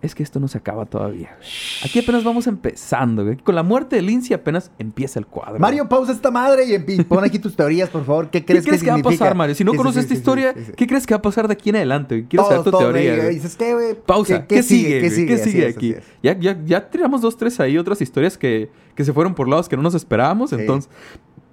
[0.00, 1.36] es que esto no se acaba todavía.
[1.84, 3.36] Aquí apenas vamos empezando, güey.
[3.38, 5.58] Con la muerte de Lindsay apenas empieza el cuadro.
[5.58, 8.30] Mario, pausa esta madre y pon aquí tus teorías, por favor.
[8.30, 9.54] ¿Qué ¿Qué crees, crees, que, va a pasar, Mario?
[9.56, 10.54] Si no Sí, conoces sí, esta sí, historia.
[10.76, 12.26] ¿qué crees que va a pasar de aquí en adelante?
[12.28, 13.16] Quiero Todos, saber tu todos, teoría.
[13.16, 13.34] güey.
[13.34, 13.94] Dices, ¿qué, güey?
[13.94, 14.46] Pausa.
[14.46, 15.00] ¿Qué, ¿Qué, sigue?
[15.00, 15.26] ¿Qué sigue?
[15.36, 15.90] ¿Qué sigue aquí?
[15.92, 16.04] es.
[16.22, 19.68] Ya, ya, ya tiramos dos, tres ahí, otras historias que, que se fueron por lados
[19.68, 20.52] que no nos esperábamos.
[20.52, 20.90] Entonces,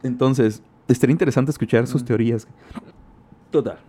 [0.03, 2.05] entonces, estaría interesante escuchar sus Mm.
[2.05, 2.47] teorías.
[3.49, 3.79] Total.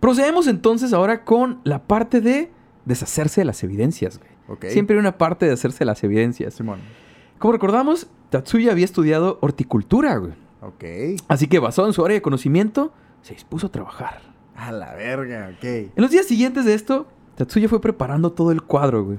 [0.00, 2.50] Procedemos entonces ahora con la parte de
[2.84, 4.18] deshacerse de las evidencias.
[4.18, 4.70] güey.
[4.72, 6.54] Siempre hay una parte de hacerse de las evidencias.
[6.54, 6.80] Simón.
[7.38, 10.32] Como recordamos, Tatsuya había estudiado horticultura, güey.
[10.60, 11.20] Ok.
[11.28, 14.20] Así que basado en su área de conocimiento, se dispuso a trabajar.
[14.56, 15.64] A la verga, ok.
[15.64, 17.06] En los días siguientes de esto,
[17.36, 19.18] Tatsuya fue preparando todo el cuadro, güey.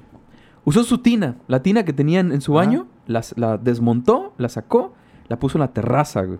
[0.65, 4.93] Usó su tina, la tina que tenía en, su baño, las- la desmontó, la sacó,
[5.27, 6.39] la puso en la terraza, güey.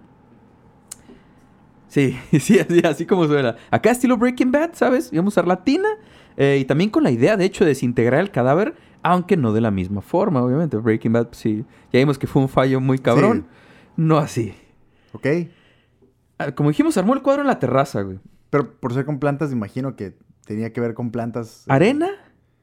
[1.88, 3.56] Sí, sí, así, así como suena.
[3.72, 5.12] Acá estilo Breaking Bad, ¿sabes?
[5.12, 5.90] Íbamos a usar la tina
[6.38, 9.62] eh, y también con la idea, de hecho, de desintegrar el cadáver, aunque no de
[9.62, 10.78] la misma forma, obviamente.
[10.78, 11.66] Breaking Bad, sí.
[11.92, 13.46] Ya vimos que fue un fallo muy cabrón.
[13.98, 14.54] No así.
[15.12, 15.28] Ok.
[16.38, 18.20] Ah, Como dijimos, armó el cuadro en la terraza, güey.
[18.50, 20.16] Pero por ser con plantas, imagino que
[20.46, 21.62] tenía que ver con plantas.
[21.62, 22.10] eh, Arena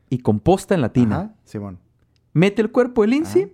[0.09, 1.35] y composta en la tina.
[1.45, 1.79] Simón.
[2.33, 3.53] Mete el cuerpo de Lindsay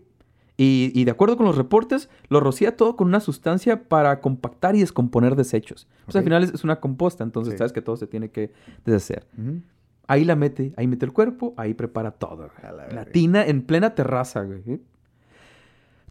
[0.58, 4.74] y, y de acuerdo con los reportes, lo rocía todo con una sustancia para compactar
[4.76, 5.86] y descomponer desechos.
[6.04, 7.58] Pues al final es, es una composta, entonces Sí.
[7.58, 8.52] sabes que todo se tiene que
[8.84, 9.26] deshacer.
[9.38, 9.60] Ujú.
[10.08, 12.50] Ahí la mete, ahí mete el cuerpo, ahí prepara todo.
[12.62, 14.62] la tina en plena terraza, güey.
[14.66, 14.80] ¿eh?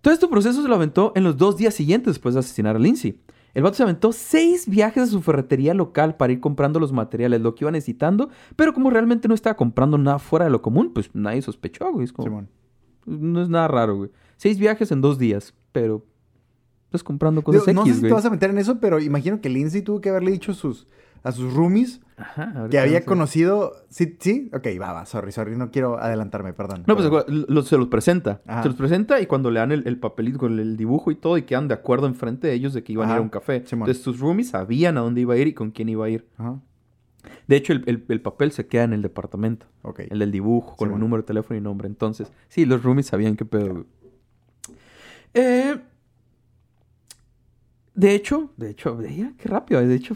[0.01, 2.79] Todo este proceso se lo aventó en los dos días siguientes después de asesinar a
[2.79, 3.19] Lindsay.
[3.55, 7.39] El vato se aventó seis viajes a su ferretería local para ir comprando los materiales,
[7.41, 10.91] lo que iba necesitando, pero como realmente no estaba comprando nada fuera de lo común,
[10.93, 12.03] pues nadie sospechó, güey.
[12.03, 12.49] Es como, Simón.
[13.05, 14.09] no es nada raro, güey.
[14.35, 16.05] Seis viajes en dos días, pero
[16.83, 18.09] estás comprando cosas Digo, no sé X, si güey.
[18.09, 20.85] te vas a meter en eso, pero imagino que Lindsay tuvo que haberle dicho sus,
[21.25, 23.73] a sus roomies Ajá, que había conocido.
[23.89, 24.15] ¿Sí?
[24.19, 24.49] ¿Sí?
[24.53, 25.05] Ok, va, va.
[25.05, 25.55] Sorry, sorry.
[25.57, 26.83] No quiero adelantarme, perdón.
[26.87, 28.41] No, pues lo- se los presenta.
[28.45, 28.61] Ajá.
[28.63, 31.37] Se los presenta y cuando le dan el, el papelito con el dibujo y todo
[31.37, 33.57] y quedan de acuerdo enfrente de ellos de que iban a ir a un café.
[33.57, 36.25] Entonces sus roomies sabían a dónde iba a ir y con quién iba a ir.
[36.37, 36.59] Ajá.
[37.47, 39.65] De hecho, el, el- el papel se queda en el departamento.
[39.81, 40.01] Ok.
[40.09, 41.87] El del dibujo, con el número de teléfono y nombre.
[41.87, 43.85] Entonces, sí, los roomies sabían qué pedo.
[45.33, 45.75] Eh,
[47.95, 49.85] de hecho, de hecho, mira, qué rápido.
[49.85, 50.15] De hecho,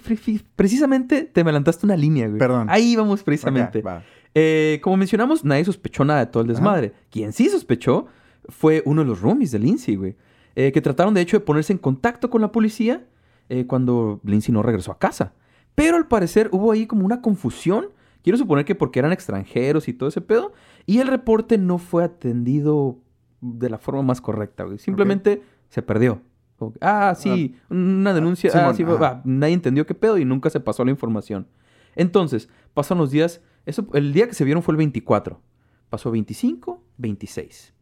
[0.56, 2.38] precisamente te me adelantaste una línea, güey.
[2.38, 2.68] Perdón.
[2.70, 3.82] Ahí vamos precisamente.
[3.82, 4.04] Va.
[4.36, 6.60] Eh, como mencionamos, nadie sospechó nada de todo el Ajá.
[6.60, 6.94] desmadre.
[7.10, 8.08] Quien sí sospechó
[8.50, 10.16] fue uno de los roomies de Lindsay, güey.
[10.56, 13.06] Eh, que trataron de hecho de ponerse en contacto con la policía
[13.48, 15.34] eh, cuando Lindsay no regresó a casa.
[15.74, 17.90] Pero al parecer hubo ahí como una confusión.
[18.24, 20.52] Quiero suponer que porque eran extranjeros y todo ese pedo.
[20.86, 23.00] Y el reporte no fue atendido
[23.40, 24.78] de la forma más correcta, güey.
[24.80, 26.22] Simplemente se perdió.
[26.60, 28.52] Como ah, sí, una denuncia.
[28.54, 28.86] ah, sí,
[29.24, 31.48] nadie entendió qué pedo y nunca se pasó la información.
[31.96, 33.42] Entonces, pasan los días.
[33.66, 35.42] Eso, el día que se vieron fue el 24.
[35.90, 37.74] Pasó 25, 26.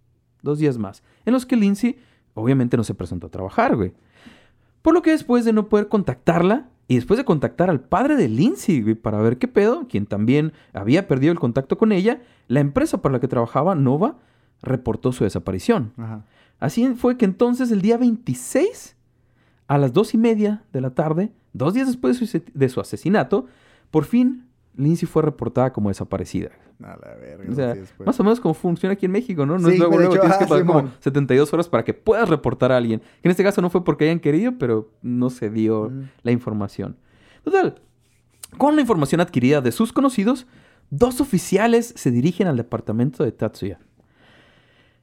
[0.43, 1.97] dos días más, en los que Lindsay
[2.33, 3.93] obviamente no se presentó a trabajar, güey.
[4.81, 8.29] Por lo que después de no poder contactarla, y después de contactar al padre de
[8.29, 12.61] Lindsay, güey, para ver qué pedo, quien también había perdido el contacto con ella, la
[12.61, 14.19] empresa para la que trabajaba, Nova,
[14.61, 15.91] reportó su desaparición.
[15.97, 16.23] Ajá.
[16.59, 18.95] Así fue que entonces el día 26,
[19.67, 22.19] a las dos y media de la tarde, dos días después
[22.53, 23.45] de su, asesinato,
[23.91, 26.51] por fin Lindsay fue reportada como desaparecida.
[26.83, 27.51] A la verga.
[27.51, 29.57] O sea, más o menos como funciona aquí en México, ¿no?
[29.57, 30.93] No Sí, es luego, luego hecho, tienes que ah, pasar como Simón.
[30.99, 32.99] 72 horas para que puedas reportar a alguien.
[32.99, 36.09] Que en este caso no fue porque hayan querido, pero no se dio Mm.
[36.21, 36.97] la información.
[37.43, 37.81] Total,
[38.57, 40.45] con la información adquirida de sus conocidos,
[40.91, 43.79] dos oficiales se dirigen al departamento de Tatsuya.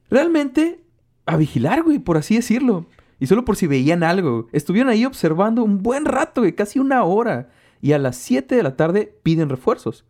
[0.09, 0.84] Realmente
[1.25, 2.85] a vigilar, güey, por así decirlo.
[3.19, 4.47] Y solo por si veían algo.
[4.51, 7.49] Estuvieron ahí observando un buen rato, güey, casi una hora.
[7.81, 10.05] Y a las 7 de la tarde piden refuerzos.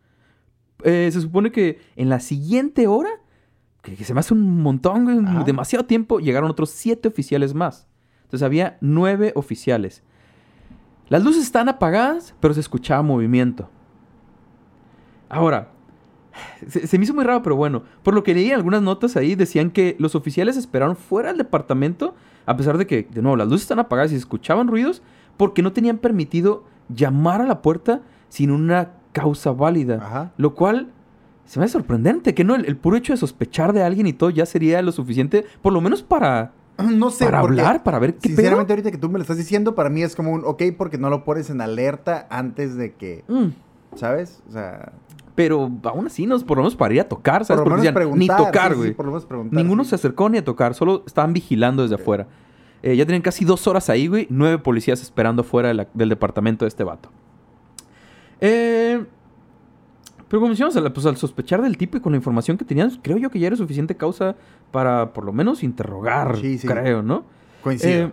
[0.82, 3.10] Eh, se supone que en la siguiente hora,
[3.82, 5.44] que, que se me hace un montón, güey, Ajá.
[5.44, 7.86] demasiado tiempo, llegaron otros 7 oficiales más.
[8.24, 10.02] Entonces había 9 oficiales.
[11.08, 13.70] Las luces estaban apagadas, pero se escuchaba movimiento.
[15.28, 15.70] Ahora,
[16.68, 17.82] se, se me hizo muy raro, pero bueno.
[18.02, 22.14] Por lo que leí algunas notas ahí, decían que los oficiales esperaron fuera del departamento,
[22.46, 25.02] a pesar de que, de nuevo, las luces están apagadas y se escuchaban ruidos,
[25.36, 29.98] porque no tenían permitido llamar a la puerta sin una causa válida.
[30.02, 30.32] Ajá.
[30.36, 30.92] Lo cual
[31.44, 34.12] se me hace sorprendente, que no, el, el puro hecho de sospechar de alguien y
[34.12, 36.52] todo ya sería lo suficiente, por lo menos para,
[36.90, 37.24] No sé.
[37.24, 38.36] para hablar, para ver qué pedo.
[38.36, 40.98] Sinceramente, ahorita que tú me lo estás diciendo, para mí es como un ok porque
[40.98, 43.24] no lo pones en alerta antes de que.
[43.28, 43.48] Mm,
[43.96, 44.42] ¿Sabes?
[44.48, 44.92] O sea.
[45.36, 47.62] Pero aún así, nos, por lo menos para ir a tocar, ¿sabes?
[47.62, 48.94] Por lo menos decían, ni tocar, sí, sí, güey.
[48.94, 49.54] por lo menos preguntar.
[49.62, 49.90] Ninguno sí.
[49.90, 52.26] se acercó ni a tocar, solo estaban vigilando desde afuera.
[52.82, 54.26] Eh, ya tenían casi dos horas ahí, güey.
[54.30, 57.10] Nueve policías esperando fuera de la- del departamento de este vato.
[58.40, 59.04] Eh,
[60.28, 62.90] pero como decíamos, al, pues, al sospechar del tipo y con la información que tenían,
[63.02, 64.36] creo yo que ya era suficiente causa
[64.72, 66.66] para por lo menos interrogar, Sí, sí.
[66.66, 67.24] creo, ¿no?
[67.62, 68.06] Coincido.
[68.08, 68.12] Eh,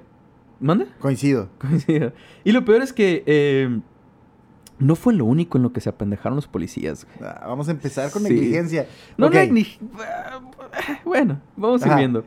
[0.59, 0.87] ¿Mande?
[0.99, 1.49] Coincido.
[1.57, 2.13] Coincido.
[2.43, 3.79] Y lo peor es que eh,
[4.79, 7.07] no fue lo único en lo que se apendejaron los policías.
[7.21, 8.29] Ah, Vamos a empezar con Sí.
[8.33, 8.87] negligencia.
[9.17, 9.33] No, Ok.
[9.33, 9.67] no hay ni...
[11.05, 12.25] Bueno, vamos a ir viendo.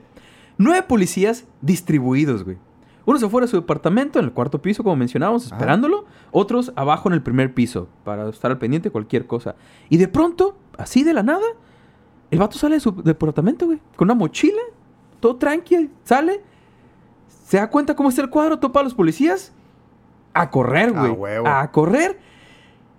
[0.59, 2.57] Nueve policías distribuidos, güey.
[3.05, 5.57] Unos afuera de su departamento, en el cuarto piso, como mencionábamos, Ajá.
[5.57, 6.07] esperándolo.
[6.33, 9.55] Otros abajo en el primer piso, para estar al pendiente de cualquier cosa.
[9.89, 11.45] Y de pronto, así de la nada,
[12.31, 13.81] el vato sale de su departamento, güey.
[13.95, 14.61] Con una mochila,
[15.21, 16.43] todo tranqui, sale.
[17.45, 19.53] Se da cuenta cómo está el cuadro, topa a los policías.
[20.35, 21.13] A correr, A güey.
[21.13, 21.47] huevo.
[21.47, 22.19] A correr.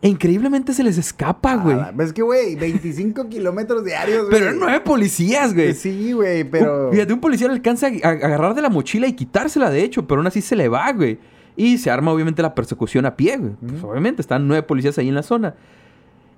[0.02, 1.76] E increíblemente se les escapa, Ah, güey.
[1.76, 2.56] la- ¿Ves que, güey?
[2.56, 4.32] 25 kilómetros diarios, güey.
[4.32, 5.74] Pero eran nueve policías, güey.
[5.74, 6.92] Sí, güey, pero.
[6.92, 10.20] Fíjate, un policía le alcanza a, agarrar de la mochila y quitársela, de hecho, pero
[10.22, 11.18] aún así se le va, güey.
[11.56, 13.54] Y se arma, obviamente, la persecución a pie, güey.
[13.68, 15.56] Pues, obviamente, están nueve policías ahí en la zona.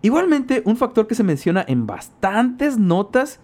[0.01, 3.41] Igualmente, un factor que se menciona en bastantes notas,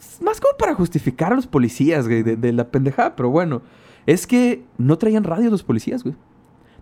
[0.00, 3.62] es más como para justificar a los policías, güey, de, de la pendejada, pero bueno,
[4.06, 6.14] es que no traían radios los policías, güey.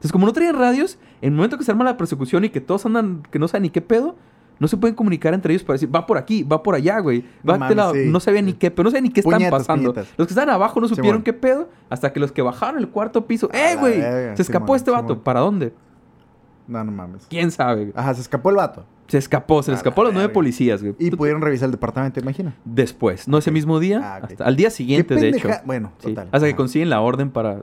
[0.03, 2.61] Entonces, como no traían radios, en el momento que se arma la persecución y que
[2.61, 4.17] todos andan, que no saben ni qué pedo,
[4.59, 7.25] no se pueden comunicar entre ellos para decir, va por aquí, va por allá, güey.
[7.43, 7.95] No Va a este mames, lado.
[7.95, 8.09] sí.
[8.11, 9.93] No sabían ni qué, pero no sabían ni qué están Puñetas, pasando.
[9.93, 10.13] puñetas.
[10.17, 13.27] Los que estaban abajo no supieron qué pedo, hasta que los que bajaron el cuarto
[13.27, 14.01] piso, ¡eh, güey!
[14.37, 15.21] Se escapó este vato.
[15.23, 15.73] ¿Para dónde?
[16.67, 17.27] No, no mames.
[17.29, 17.83] ¿Quién sabe?
[17.87, 17.93] güey?
[17.97, 18.85] Ajá, se escapó el vato.
[19.09, 20.35] Se escapó, se le escapó a los nueve verga.
[20.35, 20.95] policías, güey.
[20.99, 22.55] Y pudieron revisar el departamento, imagina.
[22.65, 25.49] Después, no ese mismo día, Ah, hasta- al día siguiente, de hecho.
[25.65, 26.29] Bueno, total.
[26.33, 27.63] hasta que consiguen la orden para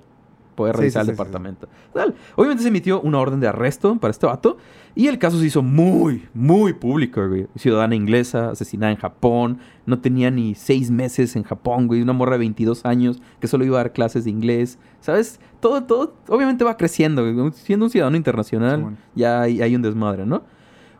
[0.59, 1.67] poder revisar sí, el sí, departamento.
[2.35, 4.57] Obviamente se emitió una orden de arresto para este vato
[4.93, 7.47] y el caso se hizo muy, muy público, güey.
[7.55, 12.01] Ciudadana inglesa, asesinada en Japón, no tenía ni seis meses en Japón, güey.
[12.01, 14.77] Una morra de 22 años que solo iba a dar clases de inglés.
[14.99, 15.39] ¿Sabes?
[15.61, 17.51] Todo, todo, obviamente va creciendo, güey.
[17.53, 20.43] Siendo un ciudadano internacional, ya hay, hay un desmadre, ¿no?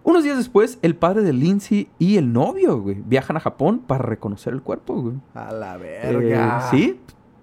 [0.02, 4.04] Unos días después, el padre de Lindsay y el novio, güey, viajan a Japón para
[4.06, 5.16] reconocer el cuerpo, güey.
[5.34, 6.70] A la Eh, verga.
[6.72, 6.98] sí,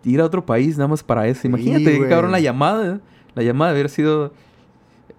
[0.06, 1.46] ir a otro país nada más para eso.
[1.46, 2.08] Imagínate, güey.
[2.08, 3.00] cabrón la llamada.
[3.34, 4.32] La llamada haber sido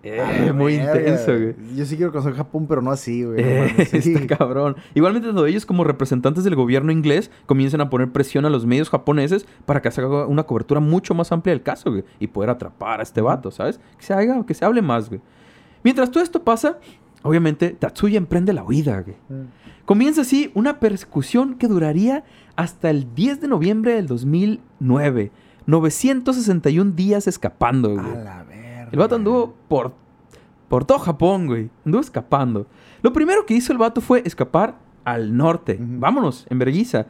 [0.01, 1.55] eh, muy intenso, güey.
[1.75, 3.39] Yo sí quiero conocer Japón, pero no así, güey.
[3.39, 4.13] Eh, sí.
[4.15, 4.77] está cabrón.
[4.95, 8.89] Igualmente, tanto ellos como representantes del gobierno inglés comienzan a poner presión a los medios
[8.89, 12.03] japoneses para que se haga una cobertura mucho más amplia del caso, güey.
[12.19, 13.79] Y poder atrapar a este vato, ¿sabes?
[13.97, 15.21] Que se haga, que se hable más, güey.
[15.83, 16.79] Mientras todo esto pasa,
[17.23, 19.17] obviamente, Tatsuya emprende la huida, güey.
[19.29, 19.45] Mm.
[19.87, 22.25] Comienza así una persecución que duraría
[22.57, 25.31] hasta el 10 de noviembre del 2009.
[25.65, 28.05] 961 días escapando, güey.
[28.05, 28.89] A la verga.
[28.91, 29.93] El vato anduvo por,
[30.67, 31.69] por todo Japón, güey.
[31.85, 32.67] Anduvo escapando.
[33.01, 35.77] Lo primero que hizo el vato fue escapar al norte.
[35.79, 37.07] Vámonos, en vergüenza.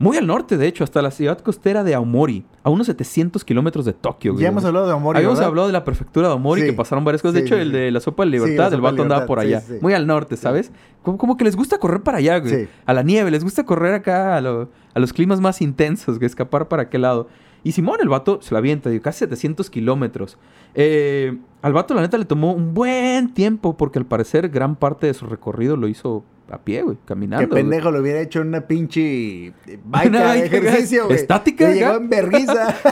[0.00, 3.84] Muy al norte, de hecho, hasta la ciudad costera de Aomori, a unos 700 kilómetros
[3.84, 4.42] de Tokio, güey.
[4.42, 5.14] Ya hemos hablado de Amor.
[5.14, 6.68] Habíamos hablado de la prefectura de Aomori, Sí.
[6.68, 7.34] que pasaron varias cosas.
[7.34, 9.62] De hecho, sí, el de la sopa de libertad, el vato andaba por allá.
[9.82, 10.72] Muy al norte, ¿sabes?
[11.02, 12.66] Como, como que les gusta correr para allá, güey.
[12.86, 16.24] A la nieve, les gusta correr acá a lo, a los climas más intensos, que
[16.24, 17.28] escapar para aquel lado.
[17.62, 20.38] Y Simón, el vato, se la avienta, digo, casi 700 kilómetros.
[20.74, 25.06] Eh, al vato, la neta, le tomó un buen tiempo, porque al parecer gran parte
[25.06, 27.48] de su recorrido lo hizo a pie, güey, caminando.
[27.48, 29.52] Qué pendejo lo hubiera hecho en una pinche
[29.84, 31.16] baica de ejercicio, güey.
[31.16, 32.76] ¿Estática, Le llegó en verguiza.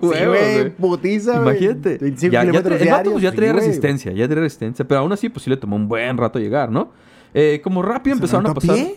[0.00, 1.56] Sí, güey, putiza, güey.
[1.56, 1.98] Imagínate.
[1.98, 3.64] 25 Ya, ya el vato pues, ya traía güey.
[3.66, 6.70] resistencia, ya traía resistencia, pero aún así pues sí le tomó un buen rato llegar,
[6.70, 6.90] ¿no?
[7.34, 8.70] Eh, como rápido ¿Se empezaron a pasar...
[8.70, 8.96] a pie?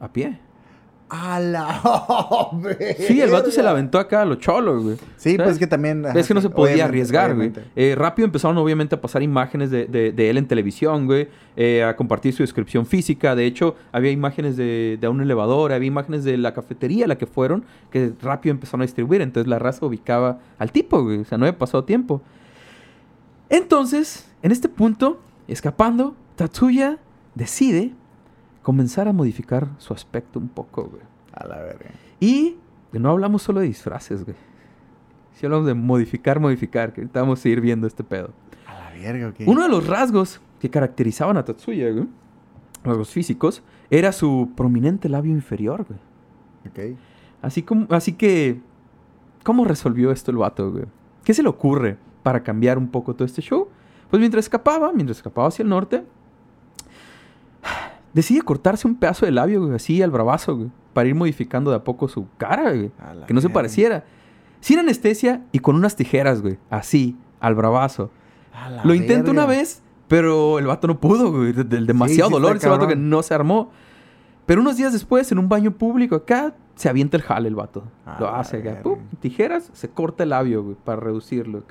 [0.00, 0.38] A pie.
[1.16, 1.80] A la
[3.06, 4.96] Sí, el vato se la aventó acá a los cholos, güey.
[5.16, 5.36] Sí, ¿Sabes?
[5.36, 6.04] pues es que también.
[6.04, 7.52] ajá, Es que no se podía arriesgar, güey.
[7.76, 11.28] Eh, rápido empezaron, obviamente, a pasar imágenes de, de- de él en televisión, güey.
[11.56, 13.36] eh, a compartir su descripción física.
[13.36, 17.16] De hecho, había imágenes de, de un elevador, había imágenes de la cafetería a la
[17.16, 19.20] que fueron, que rápido empezaron a distribuir.
[19.20, 21.18] Entonces la raza ubicaba al tipo, güey.
[21.20, 22.22] O sea, no había pasado tiempo.
[23.50, 26.98] Entonces, en este punto, escapando, Tatsuya
[27.34, 27.92] decide
[28.64, 31.02] comenzar a modificar su aspecto un poco, güey.
[31.32, 31.90] A la verga.
[32.18, 32.56] Y
[32.92, 34.36] no hablamos solo de disfraces, güey.
[35.34, 38.30] Si hablamos de modificar, modificar, que ahorita vamos a ir viendo este pedo.
[38.66, 39.40] A la verga, ok.
[39.46, 42.08] Uno de los rasgos que caracterizaban a Tatsuya, güey,
[42.82, 46.00] rasgos físicos, era su prominente labio inferior, güey.
[46.66, 46.98] Ok.
[47.42, 48.62] Así, como, así que,
[49.42, 50.86] ¿cómo resolvió esto el vato, güey?
[51.22, 53.68] ¿Qué se le ocurre para cambiar un poco todo este show?
[54.08, 56.04] Pues mientras escapaba, mientras escapaba hacia el norte,
[58.14, 61.76] decide cortarse un pedazo de labio, güey, así al bravazo, güey, para ir modificando de
[61.76, 62.90] a poco su cara, güey.
[63.26, 64.04] Que no se pareciera.
[64.60, 68.10] Sin anestesia y con unas tijeras, güey, así, al bravazo.
[68.84, 71.52] Lo intentó una vez, pero el vato no pudo, güey.
[71.52, 73.70] de- Del demasiado sí dolor, ese vato que no se armó.
[74.46, 77.84] Pero unos días después, en un baño público acá, se avienta el jale el vato.
[78.06, 78.82] A Lo hace acá.
[78.82, 81.62] pum, tijeras, se corta el labio, güey, para reducirlo.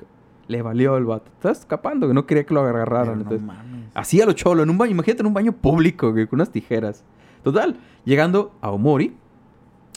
[0.48, 1.30] Le valió el vato.
[1.36, 3.20] Está escapando, que no quería que lo agarraran.
[3.22, 3.40] entonces.
[3.94, 4.92] Así a lo cholo, en un baño.
[4.92, 7.04] Imagínate en un baño público, güey, con unas tijeras.
[7.42, 9.14] Total, llegando a Omori,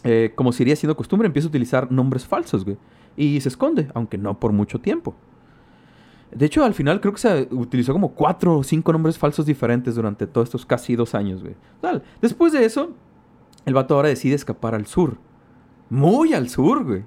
[0.03, 2.77] eh, como se iría siendo costumbre, empieza a utilizar nombres falsos, güey.
[3.15, 5.15] Y se esconde, aunque no por mucho tiempo.
[6.31, 9.95] De hecho, al final creo que se utilizó como cuatro o cinco nombres falsos diferentes
[9.95, 11.55] durante todos estos casi dos años, güey.
[11.81, 12.91] Total, después de eso,
[13.65, 15.17] el vato ahora decide escapar al sur.
[15.89, 17.03] Muy al sur, güey.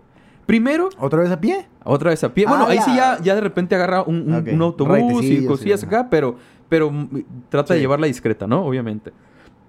[0.47, 1.69] Primero, ¿Otra vez a pie?
[1.85, 2.47] otra vez a pie.
[2.47, 5.87] Bueno, Ah, ahí sí ya, ya de repente agarra un, un- autobús y cosillas sí,
[5.87, 6.37] acá, pero,
[6.71, 6.91] pero
[7.51, 8.65] trata de llevarla discreta, ¿no?
[8.65, 9.13] Obviamente.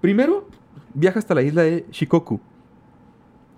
[0.00, 0.48] Primero,
[0.94, 2.40] viaja hasta la isla de Shikoku.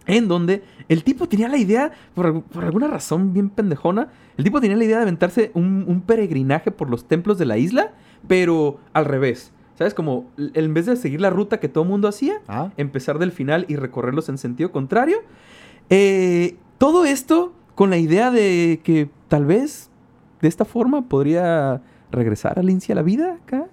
[0.06, 4.44] En donde el tipo tenía la idea, por, algu- por alguna razón bien pendejona, el
[4.44, 7.92] tipo tenía la idea de aventarse un, un peregrinaje por los templos de la isla,
[8.26, 9.52] pero al revés.
[9.78, 9.92] ¿Sabes?
[9.94, 12.70] Como en vez de seguir la ruta que todo el mundo hacía, Ah.
[12.76, 15.18] empezar del final y recorrerlos en sentido contrario.
[15.90, 19.90] Eh, todo esto con la idea de que tal vez
[20.42, 21.80] de esta forma podría
[22.14, 23.66] regresar a Lindsay a la vida acá.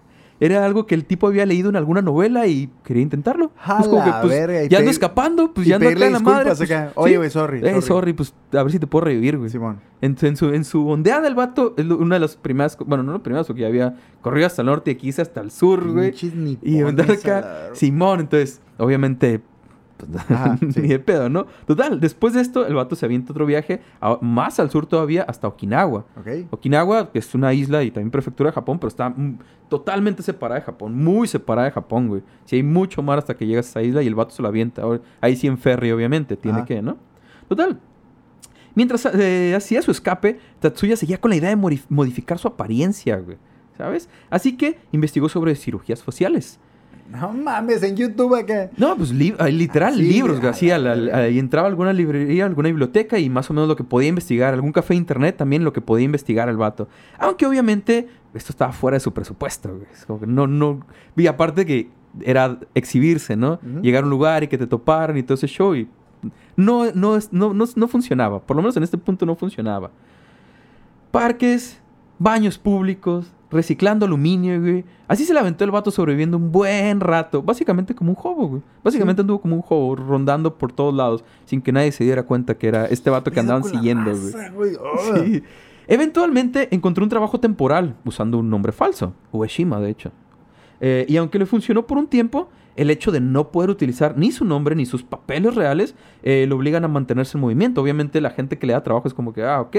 [0.43, 3.51] Era algo que el tipo había leído en alguna novela y quería intentarlo.
[3.63, 6.19] Pues como que, pues, verga, ya ando escapando, pues y ya ando acá en la
[6.19, 6.45] madre.
[6.45, 6.91] pues, acá.
[6.95, 7.17] Oye, sí.
[7.17, 7.81] güey, sorry, Eh, sorry.
[7.83, 9.51] sorry, pues a ver si te puedo revivir, güey.
[9.51, 9.79] Simón.
[10.01, 13.21] En, en su, en su ondeada el vato, una de las primeras, bueno, no las
[13.21, 16.11] primeras, porque ya había corrido hasta el norte y aquí hice hasta el sur, güey.
[16.63, 17.69] Y andar acá.
[17.73, 19.41] Simón, entonces, obviamente,
[20.05, 20.81] pues, Ajá, sí.
[20.81, 21.45] ni de pedo, ¿no?
[21.65, 25.23] Total, después de esto, el vato se avienta otro viaje a- más al sur todavía,
[25.23, 26.05] hasta Okinawa.
[26.19, 26.27] Ok.
[26.51, 30.59] Okinawa, que es una isla y también prefectura de Japón, pero está mm, totalmente separada
[30.59, 32.23] de Japón, muy separada de Japón, güey.
[32.45, 34.47] Si hay mucho mar hasta que llegas a esa isla y el vato se la
[34.49, 34.81] avienta.
[34.83, 36.67] Ahora, Ahí sí en ferry, obviamente, tiene Ajá.
[36.67, 36.97] que, ¿no?
[37.47, 37.79] Total.
[38.73, 41.55] Mientras eh, hacía su escape, Tatsuya seguía con la idea de
[41.89, 43.37] modificar su apariencia, güey.
[43.77, 44.09] ¿Sabes?
[44.29, 46.59] Así que investigó sobre cirugías faciales.
[47.11, 48.69] No mames, en YouTube acá.
[48.77, 51.17] No, pues li- ah, literal, Así, libros, güey, a así, la al- al- verga.
[51.19, 54.71] ahí entraba alguna librería, alguna biblioteca y más o menos lo que podía investigar, algún
[54.71, 56.87] café de internet también lo que podía investigar el vato.
[57.19, 59.77] Aunque obviamente esto estaba fuera de su presupuesto,
[60.25, 60.79] no, no,
[61.17, 61.89] y aparte que
[62.21, 63.59] era exhibirse, ¿no?
[63.81, 65.87] Llegar a un lugar y que te toparan y todo ese show y
[66.55, 69.91] no, no, no, no, no funcionaba, por lo menos en este punto no funcionaba.
[71.11, 71.79] Parques,
[72.19, 74.85] baños públicos, reciclando aluminio, güey.
[75.07, 77.41] Así se le aventó el vato sobreviviendo un buen rato.
[77.41, 78.61] Básicamente como un hobo, güey.
[78.83, 82.57] Básicamente anduvo como un hobo, rondando por todos lados, sin que nadie se diera cuenta
[82.57, 84.31] que era este vato que andaban la siguiendo, güey.
[84.31, 84.71] raza, güey.
[84.81, 85.17] Oh.
[85.17, 85.43] Sí.
[85.87, 90.11] Eventualmente encontró un trabajo temporal usando un nombre falso, Ueshima, de hecho.
[90.79, 94.31] Eh, y aunque le funcionó por un tiempo, el hecho de no poder utilizar ni
[94.31, 97.81] su nombre ni sus papeles reales eh, lo obligan a mantenerse en movimiento.
[97.81, 99.75] Obviamente la gente que le da trabajo es como que, ah, ok,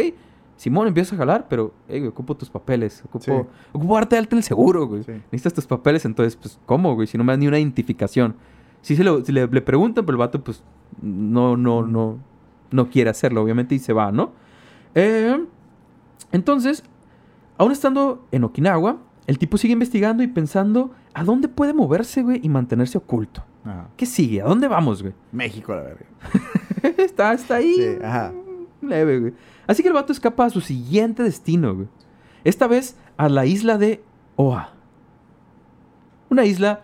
[0.57, 3.33] Simón, empieza a jalar, pero, hey, ocupo tus papeles, ocupo, Sí.
[3.73, 5.03] ocupo darte alta en el seguro, güey.
[5.03, 5.13] Sí.
[5.33, 7.07] Necesitas tus papeles, entonces, pues, ¿cómo, güey?
[7.09, 8.37] Si no me dan ni una identificación.
[8.81, 10.63] Si, se lo- si le, le preguntan, pero el vato, pues,
[11.01, 12.19] no, no, no,
[12.71, 14.33] no quiere hacerlo, obviamente, y se va, ¿no?
[14.95, 15.37] Eh,
[16.33, 16.85] entonces,
[17.59, 22.41] aún estando en Okinawa, el tipo sigue investigando y pensando a dónde puede moverse, güey,
[22.43, 23.45] y mantenerse oculto.
[23.65, 23.89] Ajá.
[23.97, 24.43] ¿Qué sigue?
[24.43, 25.15] ¿A dónde vamos, güey?
[25.31, 26.07] México, la verga.
[26.99, 27.75] está, está ahí.
[27.75, 28.33] Sí, ajá.
[28.81, 29.35] Leve, güey.
[29.67, 31.89] Así que el vato escapa a su siguiente destino, güey.
[32.45, 34.03] Esta vez a la isla de
[34.37, 34.71] Oa.
[36.29, 36.81] Una isla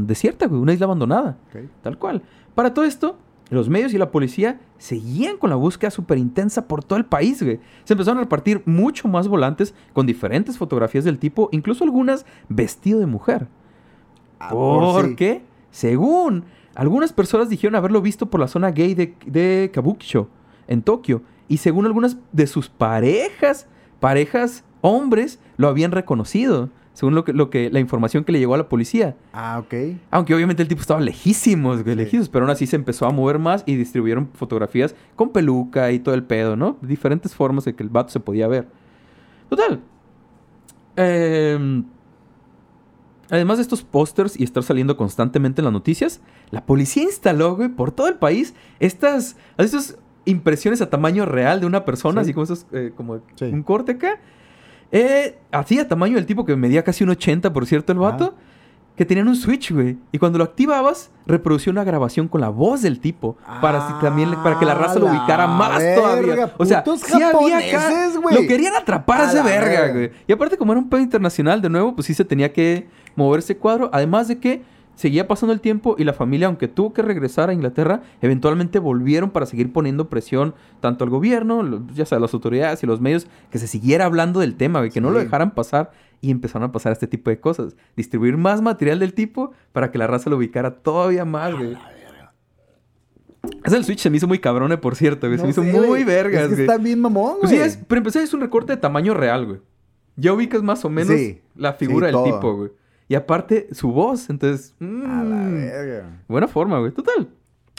[0.00, 0.60] desierta, güey.
[0.60, 1.38] Una isla abandonada.
[1.82, 2.22] Tal cual.
[2.54, 3.16] Para todo esto,
[3.50, 7.42] los medios y la policía seguían con la búsqueda súper intensa por todo el país,
[7.42, 7.60] güey.
[7.84, 12.98] Se empezaron a repartir mucho más volantes con diferentes fotografías del tipo, incluso algunas vestido
[12.98, 13.48] de mujer.
[14.40, 14.54] Ah, sí.
[14.56, 16.44] Porque, según
[16.74, 20.28] algunas personas dijeron haberlo visto por la zona gay de, de Kabukicho,
[20.66, 21.22] en Tokio,
[21.52, 23.66] y según algunas de sus parejas,
[24.00, 28.54] parejas hombres, lo habían reconocido, según lo que, lo que, la información que le llegó
[28.54, 29.16] a la policía.
[29.34, 29.98] Ah, ok.
[30.10, 31.94] Aunque obviamente el tipo estaba lejísimos, Sí.
[31.94, 35.98] lejísimos, pero aún así se empezó a mover más y distribuyeron fotografías con peluca y
[35.98, 36.78] todo el pedo, ¿no?
[36.80, 38.66] Diferentes formas de que el vato se podía ver.
[39.50, 39.82] Total.
[40.96, 41.84] Em,
[43.30, 47.68] además de estos pósters y estar saliendo constantemente en las noticias, la policía instaló, güey,
[47.68, 52.26] por todo el país estas, estas impresiones a tamaño real de una persona, Sí.
[52.26, 53.46] así como esos, eh, como Sí.
[53.46, 54.18] un corte acá.
[54.90, 58.34] Eh, así a tamaño del tipo que medía casi un 80, por cierto, el vato.
[58.94, 59.96] Que tenían un switch, güey.
[60.12, 63.38] Y cuando lo activabas, reproducía una grabación con la voz del tipo.
[63.62, 66.52] Para, también, para que la raza lo Ah, ubicara más verga, todavía.
[66.58, 68.10] O sea, sí había acá.
[68.30, 69.92] Lo querían atrapar a ese verga.
[69.94, 70.10] güey.
[70.28, 73.38] Y aparte, como era un pedo internacional, de nuevo, pues sí se tenía que mover
[73.38, 73.88] ese cuadro.
[73.94, 74.62] Además de que
[75.02, 79.30] seguía pasando el tiempo y la familia, aunque tuvo que regresar a Inglaterra, eventualmente volvieron
[79.30, 83.58] para seguir poniendo presión tanto al gobierno, ya sea las autoridades y los medios, que
[83.58, 85.90] se siguiera hablando del tema, güey, que no lo dejaran pasar.
[86.24, 87.74] Y empezaron a pasar este tipo de cosas.
[87.96, 91.76] Distribuir más material del tipo para que la raza lo ubicara todavía más, güey.
[93.64, 95.36] Ese el Switch se me hizo muy cabrón, por cierto, güey.
[95.38, 96.04] se me hizo muy güey.
[96.04, 96.60] vergas, Es que güey.
[96.66, 97.40] está bien mamón, güey.
[97.40, 99.60] Pues sí, es, pero empecé es un recorte de tamaño real, güey.
[100.14, 102.24] Ya ubicas más o menos Sí, la figura sí, del todo.
[102.24, 102.70] tipo, güey.
[103.08, 104.74] Y aparte, su voz, entonces...
[104.80, 106.22] A la mm, verga.
[106.28, 106.92] buena forma, güey.
[106.92, 107.28] Total.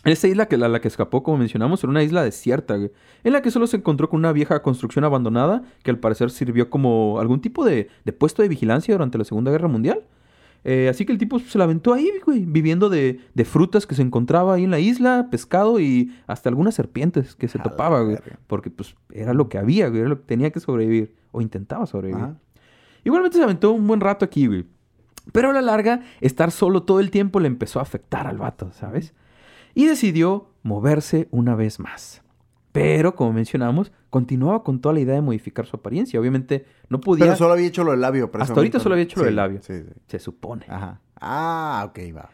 [0.04, 2.92] Esta isla que la, la que escapó, como mencionamos, era una isla desierta, güey.
[3.24, 6.70] En la que solo se encontró con una vieja construcción abandonada que al parecer sirvió
[6.70, 10.04] como algún tipo de, de puesto de vigilancia durante la Segunda Guerra Mundial.
[10.66, 13.96] Eh, así que el tipo se la aventó ahí, güey, viviendo de, de frutas que
[13.96, 18.02] se encontraba ahí en la isla, pescado y hasta algunas serpientes que se A topaba,
[18.02, 18.16] güey.
[18.16, 18.40] verga.
[18.48, 21.16] Porque pues era lo que había, güey, era lo que tenía que sobrevivir.
[21.32, 22.24] O intentaba sobrevivir.
[22.24, 22.36] Ajá.
[23.06, 24.66] Igualmente se aventó un buen rato aquí, güey.
[25.32, 28.72] Pero a la larga, estar solo todo el tiempo le empezó a afectar al vato,
[28.74, 29.14] ¿sabes?
[29.74, 32.22] Y decidió moverse una vez más.
[32.72, 36.20] Pero, como mencionamos, continuaba con toda la idea de modificar su apariencia.
[36.20, 37.26] Obviamente, no podía...
[37.26, 38.30] Pero solo había hecho lo del labio.
[38.34, 39.62] Hasta ahorita solo había hecho lo Sí, del labio.
[39.62, 39.94] Sí, sí.
[40.08, 40.66] Se supone.
[40.68, 41.00] Ajá.
[41.22, 42.30] Ah, ok, va.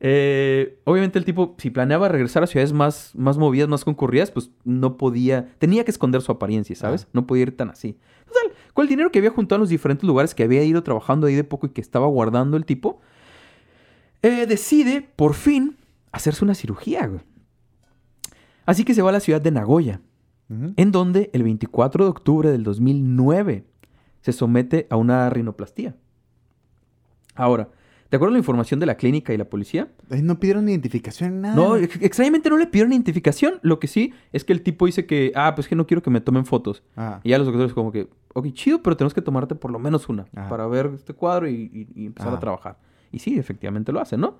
[0.00, 4.50] Eh, obviamente el tipo, si planeaba regresar a ciudades más, más movidas, más concurridas, pues
[4.64, 7.04] no podía, tenía que esconder su apariencia, ¿sabes?
[7.06, 7.10] Ah.
[7.12, 7.96] No podía ir tan así.
[8.26, 11.26] Total, con el dinero que había juntado en los diferentes lugares que había ido trabajando
[11.26, 13.00] ahí de poco y que estaba guardando el tipo,
[14.20, 15.78] eh, decide, por fin,
[16.12, 17.22] hacerse una cirugía, güey.
[18.66, 20.02] Así que se va a la ciudad de Nagoya,
[20.50, 23.64] en donde el 24 de octubre del 2009
[24.20, 25.96] se somete a una rinoplastía.
[27.34, 27.70] Ahora,
[28.10, 29.88] ¿de acuerdo a la información de la clínica y la policía?
[30.22, 31.54] No pidieron identificación, nada.
[31.56, 33.54] No, ex- extrañamente no le pidieron identificación.
[33.62, 36.10] Lo que sí es que el tipo dice que, ah, pues que no quiero que
[36.10, 36.82] me tomen fotos.
[36.96, 39.78] Ah, Y ya los doctores como que, ok, chido, pero tenemos que tomarte por lo
[39.78, 40.48] menos una Ajá.
[40.48, 42.78] para ver este cuadro y, y- y empezar a trabajar.
[43.12, 44.38] Y sí, efectivamente lo hacen, ¿no?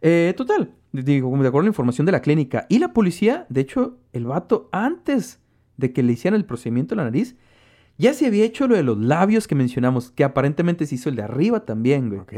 [0.00, 3.62] Eh, total, digo, de acuerdo a la información de la clínica y la policía, de
[3.62, 5.40] hecho, el vato antes
[5.76, 7.34] de que le hicieran el procedimiento de la nariz,
[7.96, 11.16] ya se había hecho lo de los labios que mencionamos, que aparentemente se hizo el
[11.16, 12.20] de arriba también, güey.
[12.20, 12.32] ok.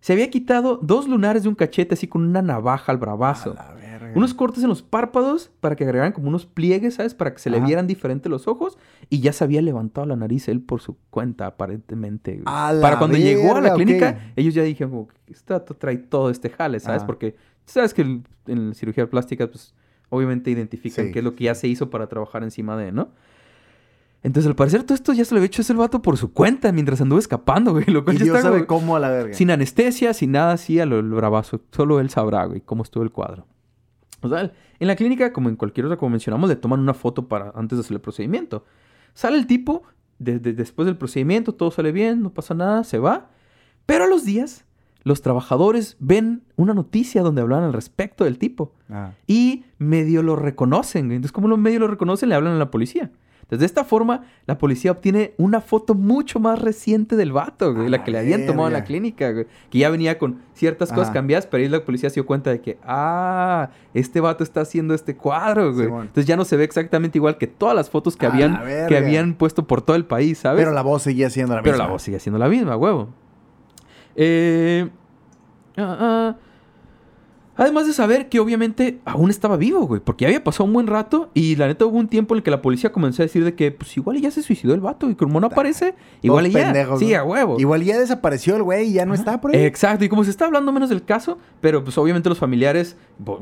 [0.00, 3.52] Se había quitado dos lunares de un cachete así con una navaja al bravazo.
[3.52, 4.12] A la verga.
[4.14, 7.14] Unos cortes en los párpados para que agregaran como unos pliegues, ¿sabes?
[7.14, 8.78] Para que se le vieran diferente los ojos.
[9.08, 12.40] Y ya se había levantado la nariz él por su cuenta, aparentemente.
[12.44, 15.08] la para cuando llegó a la clínica, ellos ya dijeron como,
[15.46, 16.98] dato trae todo este jale, ¿sabes?
[16.98, 17.06] Ajá.
[17.06, 17.36] Porque
[17.66, 19.74] sabes que en la cirugía plástica, pues,
[20.08, 21.12] obviamente identifican Sí.
[21.12, 23.10] qué es lo que ya se hizo para trabajar encima de, ¿no?
[24.22, 26.70] Entonces, al parecer, todo esto ya se lo había hecho ese vato por su cuenta
[26.72, 27.86] mientras anduvo escapando, güey.
[27.86, 29.32] Lo cual Y Dios está, sabe güey, cómo a la verga.
[29.34, 31.60] sin anestesia, sin nada así a lo, lo bravazo.
[31.72, 33.46] Solo él sabrá, güey, cómo estuvo el cuadro.
[34.20, 37.28] O sea, en la clínica, como en cualquier otra, como mencionamos, le toman una foto
[37.28, 38.64] para antes de hacer el procedimiento.
[39.14, 39.82] Sale el tipo,
[40.18, 43.30] de- de- después del procedimiento, todo sale bien, no pasa nada, se va.
[43.86, 44.66] Pero a los días,
[45.02, 48.74] los trabajadores ven una noticia donde hablan al respecto del tipo.
[48.90, 49.12] Ah.
[49.26, 51.06] Y medio lo reconocen.
[51.10, 53.10] Entonces, como los medio lo reconocen, le hablan a la policía.
[53.50, 57.88] Entonces, de esta forma, la policía obtiene una foto mucho más reciente del vato, güey.
[57.88, 59.46] La la que le habían tomado en la clínica, güey.
[59.70, 62.60] Que ya venía con ciertas cosas cambiadas, pero ahí la policía se dio cuenta de
[62.60, 65.86] que, ah, este vato está haciendo este cuadro, güey.
[65.88, 69.34] Entonces ya no se ve exactamente igual que todas las fotos que habían, que habían
[69.34, 70.60] puesto por todo el país, ¿sabes?
[70.60, 71.86] Pero la voz seguía siendo la Pero misma.
[71.86, 73.08] la voz sigue siendo la misma, huevo.
[74.14, 74.88] Eh,
[75.76, 76.36] ah, ah.
[77.60, 80.86] Además de saber que obviamente aún estaba vivo, güey, porque ya había pasado un buen
[80.86, 83.44] rato y la neta hubo un tiempo en el que la policía comenzó a decir
[83.44, 86.54] de que pues igual ya se suicidó el vato y como no aparece, igual Todos
[86.54, 86.64] ya.
[86.64, 87.60] pendejos, sí, a huevo.
[87.60, 89.62] Igual ya desapareció el güey y ya no está por ahí.
[89.62, 92.96] Exacto, y como se está hablando menos del caso, pero pues obviamente los familiares,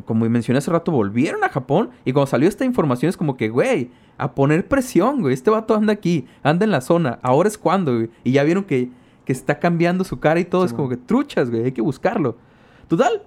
[0.05, 3.51] como mencioné hace rato, volvieron a Japón y cuando salió esta información es como que,
[3.51, 7.57] güey, a poner presión, güey, este vato anda aquí, anda en la zona, ahora es
[7.57, 8.91] cuando, güey, y ya vieron que,
[9.25, 12.37] que está cambiando su cara y todo, es como que truchas, güey, hay que buscarlo.
[12.89, 13.23] Total,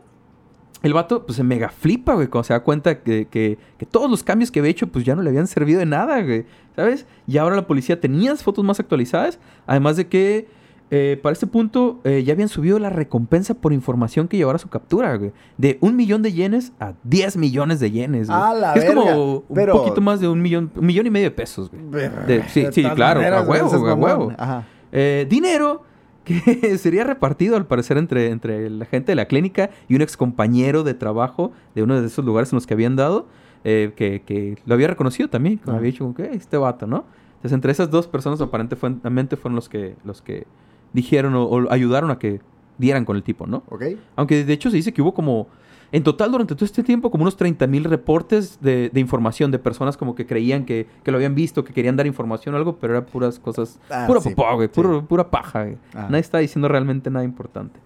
[0.83, 4.09] el vato pues se mega flipa, güey, cuando se da cuenta que, que- que todos
[4.09, 7.05] los cambios que había hecho pues ya no le habían servido de nada, güey, ¿sabes?
[7.27, 10.47] Y ahora la policía tenía las fotos más actualizadas, además de que
[10.93, 14.67] eh, para este punto eh, ya habían subido la recompensa por información que llevara su
[14.67, 18.37] captura, güey, de un millón de yenes a 10 millones de yenes, güey.
[18.39, 19.03] A la Que es como
[19.47, 22.09] un pero- poquito más de un millón, un millón y medio de pesos, güey.
[22.27, 24.33] De- sí, De sí, claro, maneras, a huevo, güey, a huevo.
[24.37, 24.65] Ajá.
[24.91, 25.83] Eh, dinero
[26.23, 30.17] que sería repartido al parecer entre, entre la gente de la clínica y un ex
[30.17, 33.27] compañero de trabajo de uno de esos lugares en los que habían dado,
[33.63, 35.71] eh, que, que lo había reconocido también, Ah.
[35.75, 37.05] había dicho como que "Hey, este vato, ¿no?
[37.35, 40.45] Entonces entre esas dos personas aparentemente fueron los que, los que
[40.93, 42.39] dijeron o, o ayudaron a que
[42.77, 43.63] dieran con el tipo, ¿no?
[43.69, 43.83] ¿Ok?
[44.15, 45.47] Aunque de hecho se dice que hubo como,
[45.93, 49.59] en total durante todo este tiempo, como unos 30 mil reportes de, de información de
[49.59, 52.77] personas como que creían que, que lo habían visto, que querían dar información o algo,
[52.77, 54.73] pero eran puras cosas, Ah, pura sí, popó, güey, sí.
[54.73, 55.77] puro- pura paja, güey.
[55.93, 56.03] Ah.
[56.09, 57.79] Nadie está diciendo realmente nada importante.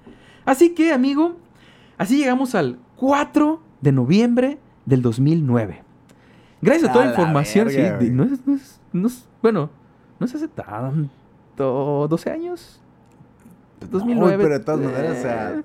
[0.46, 1.36] Así que, amigo,
[1.98, 5.82] así llegamos al 4 de noviembre del 2009.
[6.62, 9.70] Gracias a, A toda la información, verga, sí, no es, no es- no es- bueno,
[10.20, 12.80] no es hace tanto, 12 años.
[13.92, 14.38] 2009.
[14.38, 15.62] No, pero de todas maneras, o sea, eh,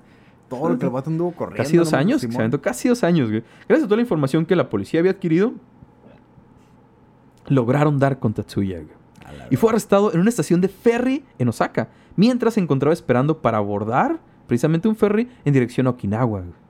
[0.57, 1.63] todo lo que el vato anduvo corriendo.
[1.63, 2.33] Casi dos años, Simón.
[2.35, 3.43] se aventó casi dos años, güey.
[3.67, 5.53] Gracias a toda la información que la policía había adquirido,
[7.47, 9.01] lograron dar con Tatsuya, güey.
[9.49, 13.57] Y fue arrestado en una estación de ferry en Osaka, mientras se encontraba esperando para
[13.57, 16.61] abordar precisamente un ferry en dirección a Okinawa, güey.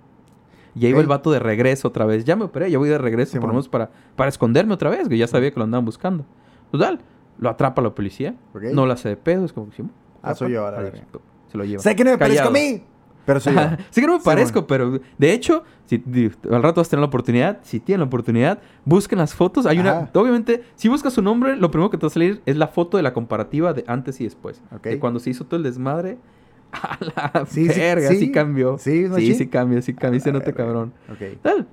[0.75, 2.23] Y ahí va el vato de regreso otra vez.
[2.23, 5.09] Ya me operé, ya voy de regreso, por lo menos para, para esconderme otra vez,
[5.09, 6.23] que ya sabía que lo andaban buscando.
[6.71, 6.99] Total,
[7.39, 8.35] lo atrapa la policía,
[8.73, 9.83] no la hace de pedo, es como que sí,
[10.21, 11.07] Ah, soy yo, a la adiós, verga.
[11.51, 11.81] se lo lleva.
[11.81, 12.51] Sé que no me Callado.
[12.51, 12.83] mí,
[13.25, 13.61] pero soy yo.
[13.89, 16.03] Sí que no me Sí, parezco, pero de hecho, si,
[16.49, 19.65] al rato vas a tener la oportunidad, si tienen la oportunidad, busquen las fotos.
[19.65, 22.55] Hay una, obviamente, si buscas su nombre, lo primero que te va a salir es
[22.57, 24.61] la foto de la comparativa de antes y después.
[24.75, 24.83] Ok.
[24.83, 26.17] De cuando se hizo todo el desmadre.
[26.71, 28.31] A la Sí, sí, verga, sí, sí.
[28.31, 28.77] cambió.
[28.77, 29.35] Sí, sí, machín.
[29.35, 30.93] sí cambió, sí cambió, se nota cabrón.
[31.11, 31.41] Ok.
[31.41, 31.67] Tal.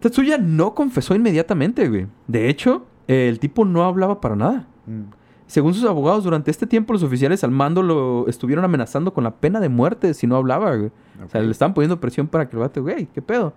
[0.00, 2.06] Tetsuya no confesó inmediatamente, güey.
[2.26, 4.66] De hecho, el tipo no hablaba para nada.
[4.86, 5.02] Mm.
[5.46, 9.34] Según sus abogados, durante este tiempo los oficiales al mando lo estuvieron amenazando con la
[9.34, 10.90] pena de muerte si no hablaba, güey.
[11.24, 13.52] O sea, le estaban poniendo presión para que el vato, güey, ¿qué pedo?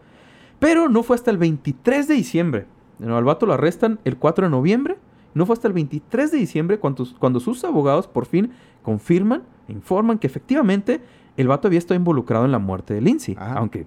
[0.59, 2.65] Pero no fue hasta el 23 de diciembre.
[2.99, 4.97] No, al vato lo arrestan el 4 de noviembre.
[5.33, 10.17] No fue hasta el 23 de diciembre cuando, cuando sus abogados por fin confirman, informan
[10.17, 10.99] que efectivamente
[11.37, 13.35] el vato había estado involucrado en la muerte de Lindsay.
[13.39, 13.53] Ajá.
[13.59, 13.85] Aunque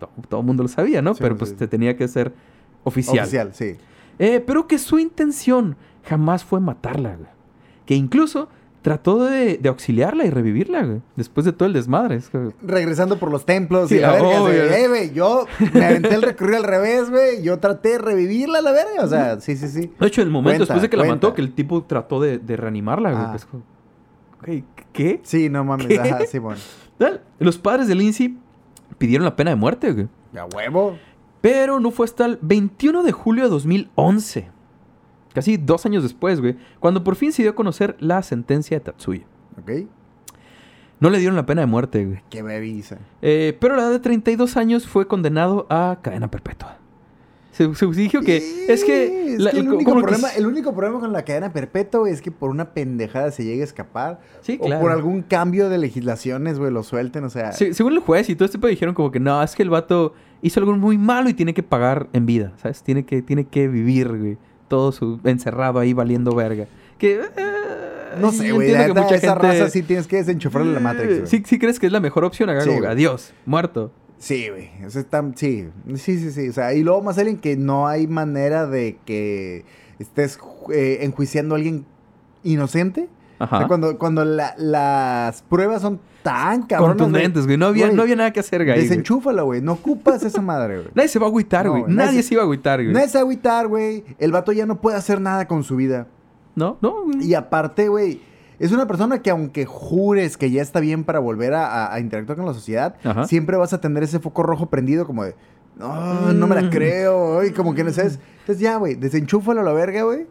[0.00, 1.14] to- todo el mundo lo sabía, ¿no?
[1.14, 1.56] Sí, Pero pues sí.
[1.56, 2.32] te tenía que ser
[2.84, 3.18] oficial.
[3.20, 3.76] Oficial, sí.
[4.18, 5.76] Eh, pero que su intención
[6.08, 7.28] jamás fue matarla, güey.
[7.86, 8.48] Que incluso
[8.82, 11.00] trató de, de auxiliarla y revivirla, güey.
[11.16, 12.20] Después de todo el desmadre.
[12.62, 14.42] Regresando por los templos Sí, y la verga.
[14.42, 14.62] obvio.
[14.64, 17.42] "Eh, güey, yo me aventé el recorrido al revés, güey.
[17.42, 19.04] Yo traté de revivirla la verga.
[19.04, 19.90] O sea, sí, sí, sí.
[19.98, 22.38] De hecho, el momento Cuenta, después de que la mató, que el tipo trató de,
[22.38, 23.24] de reanimarla, güey.
[23.26, 23.32] Ah.
[23.36, 23.62] Es como,
[24.44, 25.20] güey, ¿Qué?
[25.22, 25.86] Sí, no mames.
[25.86, 25.98] ¿Qué?
[26.00, 26.60] Ajá, sí, bueno.
[27.38, 28.36] Los padres de Lindsay
[28.96, 30.08] pidieron la pena de muerte, güey.
[30.36, 30.98] A huevo.
[31.40, 34.48] Pero no fue hasta el 21 de julio de 2011.
[35.38, 36.56] Casi dos años después, güey.
[36.80, 39.24] Cuando por fin se dio a conocer la sentencia de Tatsuya.
[39.60, 39.70] Ok.
[41.00, 42.20] No le dieron la pena de muerte, güey.
[42.28, 42.98] Qué bebisa.
[43.22, 46.76] Eh, pero a la edad de 32 años fue condenado a cadena perpetua.
[47.52, 48.36] Se, se dijo que
[48.68, 51.24] es que, Es la- que el, co- único que problema, el único problema con la
[51.24, 54.20] cadena perpetua güey, es que por una pendejada se llegue a escapar.
[54.42, 54.80] Sí, o claro.
[54.80, 57.24] por algún cambio de legislaciones, güey, lo suelten.
[57.24, 59.54] O sea, se- según el juez y todo este pedo dijeron como que no, es
[59.56, 62.82] que el vato hizo algo muy malo y tiene que pagar en vida, ¿sabes?
[62.82, 64.38] Tiene que, tiene que vivir, güey,
[64.68, 66.66] todo su encerrado ahí valiendo verga.
[66.98, 67.20] Que eh,
[68.20, 68.70] no sé, güey.
[68.70, 71.26] esa gente- raza sí tienes que desenchufarle la Matrix, güey.
[71.26, 73.92] Sí, sí crees que es la mejor opción, Haga Sí, adiós, muerto.
[74.18, 74.70] Sí, güey.
[74.84, 76.48] Eso está, sí, sí, sí, sí.
[76.48, 79.64] O sea, y luego más alguien que no hay manera de que
[80.00, 80.38] estés
[80.74, 81.84] eh, enjuiciando a alguien
[82.42, 83.08] inocente.
[83.40, 83.58] O Ajá.
[83.58, 86.96] sea, cuando, cuando la- las pruebas son tan cabronas.
[86.96, 87.56] Contundentes, güey.
[87.56, 88.80] No había, Güey, no había nada que hacer, güey.
[88.80, 89.60] Desenchúfala, güey.
[89.62, 90.88] No ocupas esa madre, güey.
[90.94, 91.82] Nadie se va a agüitar, No, güey.
[91.84, 92.92] Nadie nadie se iba a agüitar, güey.
[92.92, 94.04] No es agüitar, güey.
[94.18, 96.06] El vato ya no puede hacer nada con su vida.
[96.56, 97.04] No, no.
[97.04, 97.24] güey.
[97.24, 98.20] Y aparte, güey,
[98.58, 102.00] es una persona que aunque jures que ya está bien para volver a, a- a
[102.00, 103.24] interactuar con la sociedad, Ajá.
[103.26, 105.36] siempre vas a tener ese foco rojo prendido como de,
[105.76, 106.70] no, no me la Mm.
[106.70, 108.18] creo, y como que no sabes.
[108.40, 110.26] Entonces ya, güey, desenchúfalo a la verga, güey,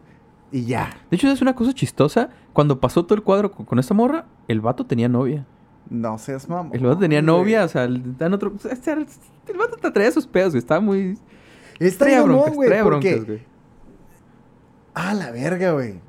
[0.52, 0.90] y ya.
[1.10, 2.30] De hecho, es una cosa chistosa.
[2.52, 5.46] Cuando pasó todo el cuadro con, con esta morra, el vato tenía novia.
[5.90, 6.74] No seas mamón.
[6.74, 8.52] El vato tenía novia, o sea, el, dan otro.
[8.54, 9.00] o sea, este era-
[9.48, 10.58] el vato te traía sus pedos, güey.
[10.58, 11.18] Estaba muy.
[11.78, 13.42] Está broncas, güey, traía porque- broncas, güey.
[14.94, 16.00] Ah, la verga, güey.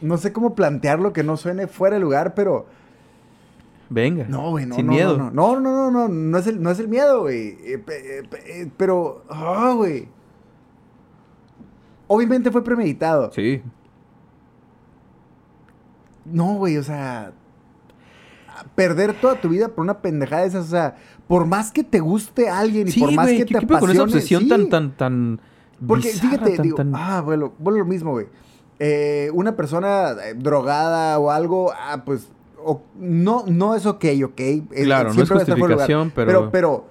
[0.00, 2.66] no sé cómo plantearlo que no suene fuera de lugar, pero...
[3.88, 4.26] Venga.
[4.28, 5.16] No, güey, no, Sin no, miedo.
[5.18, 7.56] no, no, no, no, no, no, no es el, no es el miedo, güey.
[7.60, 10.08] Eh, eh, eh, pero, ah, güey.
[12.12, 13.30] Obviamente fue premeditado.
[13.32, 13.62] Sí.
[16.24, 17.32] No, güey, o sea,
[18.74, 20.96] perder toda tu vida por una pendejada de esas, o sea,
[21.26, 23.38] por más que te guste alguien y Sí, por más güey.
[23.38, 24.48] que ¿Qué, te pedo con esa apasione, obsesión sí.
[24.48, 25.40] tan, tan, tan.
[25.86, 28.26] Porque bizarra, fíjate, tan- digo, tan- ah, bueno, bueno, lo mismo, güey.
[28.78, 32.28] Eh, una persona eh, drogada o algo, ah, pues,
[32.62, 34.40] o- no, no es ok, ok.
[34.40, 36.84] Eh, Claro, no es justificación, pero- Pero, pero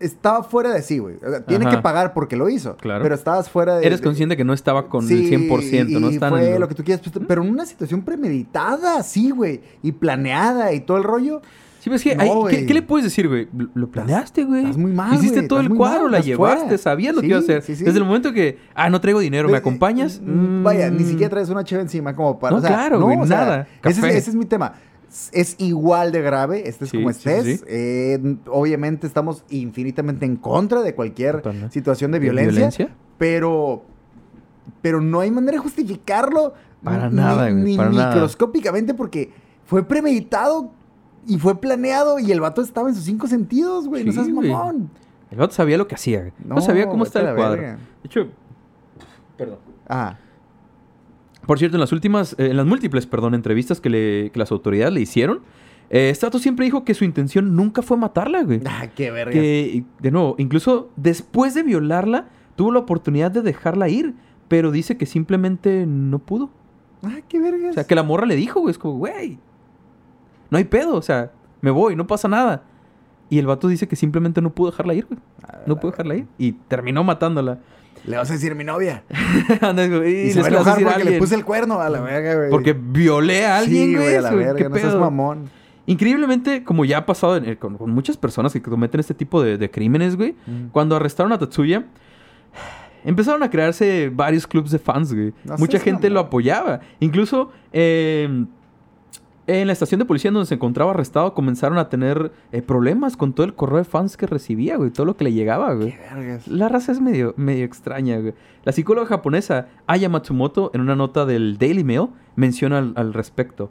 [0.00, 1.16] estaba fuera de sí, güey.
[1.24, 1.76] O sea, tiene Ajá.
[1.76, 2.76] que pagar porque lo hizo.
[2.78, 3.02] Claro.
[3.02, 3.86] Pero estabas fuera de...
[3.86, 6.52] Eres de- consciente que no estaba con Sí, el 100%, no y están fue en
[6.54, 10.72] lo- lo que tú quieras, pues, pero en una situación premeditada, sí, güey, y planeada
[10.72, 11.42] y todo el rollo.
[11.80, 13.48] Sí, pues es que No, hay- ¿qué, qué le puedes decir, güey?
[13.74, 14.60] Lo- planeaste, güey.
[14.64, 16.78] estás muy mal, Hiciste todo el cuadro, mal, la llevaste, fuera.
[16.78, 17.62] sabías lo Sí, que iba a hacer.
[17.62, 17.84] sí, sí.
[17.84, 20.20] Desde el momento que, ah, no traigo dinero, ¿me Ve- acompañas?
[20.22, 21.06] mm, Vaya, ni Mm.
[21.08, 22.50] siquiera traes una cheve encima como para...
[22.52, 23.68] No, o sea, claro, güey, o sea, nada.
[23.82, 24.74] Ese es, ese es mi tema.
[25.32, 27.60] Es- igual de grave, estés Sí, como sí, estés.
[27.60, 27.64] sí.
[27.68, 31.72] Eh, obviamente estamos infinitamente en contra de cualquier Totalmente.
[31.74, 32.88] situación de ¿De violencia, violencia?
[33.18, 33.84] pero
[34.82, 36.54] pero no hay manera de justificarlo
[36.84, 38.14] Para ni- nada, güey, ni para nada.
[38.14, 39.32] microscópicamente porque
[39.64, 40.70] fue premeditado
[41.26, 44.48] y fue planeado y el vato estaba en sus cinco sentidos, güey, no seas güey.
[44.50, 44.90] mamón.
[45.30, 46.32] El vato sabía lo que hacía, güey.
[46.44, 47.60] No, sabía cómo vete está a el cuadro.
[47.60, 47.74] verga.
[47.76, 48.28] De hecho,
[49.36, 49.58] perdón.
[49.88, 50.16] Ah,
[51.46, 54.52] Por cierto, en las últimas, eh, en las múltiples, perdón, entrevistas que, le, que las
[54.52, 55.40] autoridades le hicieron,
[55.90, 58.60] eh, siempre dijo que su intención nunca fue matarla, güey.
[58.66, 59.32] ah, qué verga.
[59.32, 64.14] Que, de nuevo, incluso después de violarla, tuvo la oportunidad de dejarla ir,
[64.48, 66.50] pero dice que simplemente no pudo.
[67.02, 67.70] Ah, qué verga.
[67.70, 69.38] O sea, que la morra le dijo, güey, es como, güey,
[70.50, 72.62] no hay pedo, o sea, me voy, no pasa nada.
[73.28, 75.20] Y el vato dice que simplemente no pudo dejarla ir, güey.
[75.66, 76.26] No pudo dejarla ir.
[76.36, 77.60] Y terminó matándola.
[78.06, 79.02] Le vas a decir mi novia.
[79.60, 82.50] Güey, Y se va a enojar porque le puse el cuerno a la verga, güey.
[82.50, 84.14] Porque violé a alguien, sí, güey.
[84.16, 85.50] a la verga, ¿qué no seas mamón.
[85.86, 89.58] Increíblemente, como ya ha pasado en- con, con muchas personas que cometen este tipo de,
[89.58, 90.34] de crímenes, güey,
[90.72, 91.84] cuando arrestaron a Tatsuya,
[93.04, 95.32] empezaron a crearse varios clubs de fans, güey.
[95.44, 96.80] No Mucha gente lo apoyaba.
[97.00, 98.44] Incluso eh,
[99.58, 103.32] en la estación de policía donde se encontraba arrestado comenzaron a tener eh, problemas con
[103.32, 104.90] todo el correo de fans que recibía, güey.
[104.90, 105.92] Todo lo que le llegaba, güey.
[105.92, 106.38] Qué.
[106.46, 108.34] La raza es medio, medio extraña, güey.
[108.64, 113.70] La psicóloga japonesa Aya Matsumoto, en una nota del Daily Mail, menciona al, al respecto.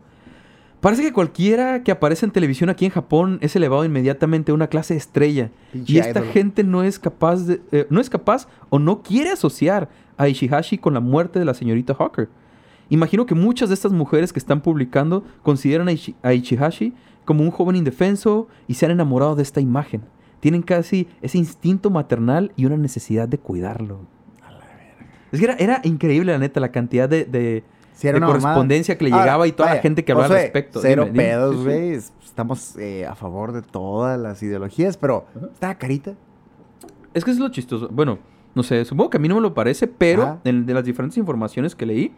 [0.81, 4.67] Parece que cualquiera que aparece en televisión aquí en Japón es elevado inmediatamente a una
[4.67, 5.51] clase estrella.
[5.73, 6.31] Pinche y esta ídolo.
[6.31, 10.77] gente no es capaz de, eh, no es capaz o no quiere asociar a Ishihashi
[10.77, 12.29] con la muerte de la señorita Hawker.
[12.89, 15.91] Imagino que muchas de estas mujeres que están publicando consideran a,
[16.23, 16.93] a Ichihashi
[17.25, 20.01] como un joven indefenso y se han enamorado de esta imagen.
[20.39, 23.99] Tienen casi ese instinto maternal y una necesidad de cuidarlo.
[25.31, 27.63] Es que era, era increíble, la neta, la cantidad de, de-
[27.93, 28.41] Sí, era de una mamada.
[28.55, 30.79] correspondencia que le Ahora, llegaba y toda la gente que hablaba al respecto.
[30.81, 31.23] Cero Dime, dime.
[31.25, 31.63] pedos, Sí, sí.
[31.65, 31.89] güey.
[31.91, 36.13] Es- Estamos eh, a favor de todas las ideologías, pero está carita.
[37.13, 37.89] Es que es lo chistoso.
[37.91, 38.17] Bueno,
[38.55, 41.17] no sé, supongo que a mí no me lo parece, pero en- de las diferentes
[41.17, 42.13] informaciones que leí,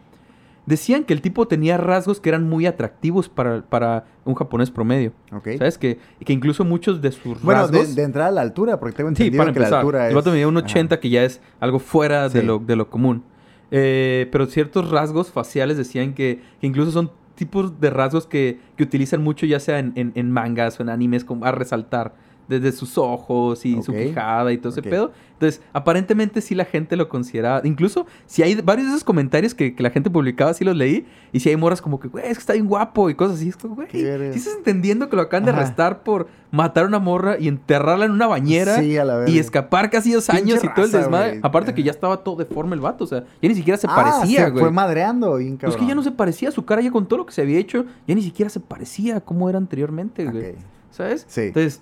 [0.66, 5.12] decían que el tipo tenía rasgos que eran muy atractivos para, para un japonés promedio.
[5.32, 5.48] Ok.
[5.58, 5.76] ¿Sabes?
[5.78, 7.96] Que, que incluso muchos de sus Bueno, de, rasgos...
[7.96, 9.80] de entrada a la altura, porque tengo sí, entendido para que la empezar.
[9.80, 10.14] altura es...
[10.26, 10.66] el medía un Ajá.
[10.66, 12.46] 80, que ya es algo fuera de, Sí.
[12.46, 13.24] lo, de lo común.
[13.70, 18.82] Eh, pero ciertos rasgos faciales decían que, que incluso son tipos de rasgos que, que
[18.82, 22.14] utilizan mucho ya sea en, en- en mangas o en animes como a resaltar.
[22.48, 25.12] Desde sus ojos y su quijada y todo ese pedo.
[25.34, 27.60] Entonces, aparentemente sí la gente lo consideraba.
[27.64, 31.06] Incluso, si hay varios de esos comentarios que, que la gente publicaba, sí los leí.
[31.32, 33.48] Y si hay morras como que, güey, es que está bien guapo y cosas así.
[33.48, 33.88] Es como, güey.
[33.90, 38.04] ¿sí estás entendiendo que lo acaban de arrestar por matar a una morra y enterrarla
[38.04, 38.76] en una bañera?
[38.78, 41.40] Sí, a la y escapar casi dos Pinche años y todo el desmadre.
[41.42, 43.04] Aparte que ya estaba todo deforme el vato.
[43.04, 44.60] O sea, ya ni siquiera se Ah, parecía, güey.
[44.62, 45.80] fue madreando, bien Pues cabrón.
[45.80, 46.50] que ya no se parecía.
[46.50, 49.16] Su cara ya con todo lo que se había hecho, ya ni siquiera se parecía
[49.16, 50.54] a cómo era anteriormente, güey.
[50.90, 51.24] ¿Sabes?
[51.28, 51.40] Sí.
[51.42, 51.80] Entonces.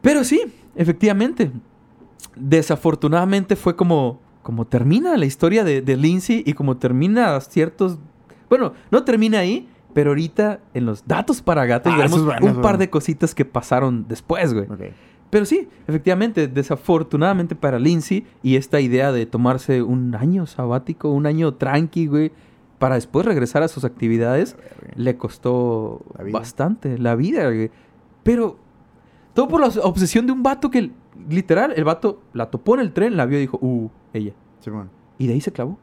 [0.00, 0.42] Pero sí,
[0.76, 1.50] efectivamente.
[2.36, 4.20] Desafortunadamente fue como.
[4.42, 7.98] Como termina la historia de, de Lindsay y como termina ciertos.
[8.48, 12.62] Bueno, no termina ahí, pero ahorita en los datos para gatos Ah, veremos un par
[12.62, 12.78] bueno.
[12.78, 14.66] de cositas que pasaron después, güey.
[15.28, 21.26] Pero sí, efectivamente, desafortunadamente para Lindsay y esta idea de tomarse un año sabático, un
[21.26, 22.32] año tranqui, güey,
[22.78, 24.56] para después regresar a sus actividades,
[24.96, 27.70] le costó La bastante la vida, güey.
[28.28, 28.58] Pero
[29.32, 30.90] todo por la obsesión de un vato que,
[31.30, 34.34] literal, el vato la topó en el tren, la vio y dijo, uh, ella.
[34.60, 34.90] Simón.
[35.16, 35.78] Y de ahí se clavó.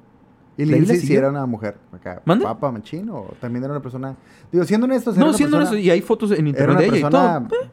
[0.56, 1.22] ¿Y Lindsay si siguió.
[1.22, 1.76] era una mujer?
[1.92, 2.22] Acá.
[2.24, 3.10] ¿Papa, machín?
[3.10, 4.16] ¿O también era una persona...?
[4.52, 7.38] Digo, siendo honestos, No, siendo eso, y hay fotos en internet de ella y todo.
[7.40, 7.70] Eh,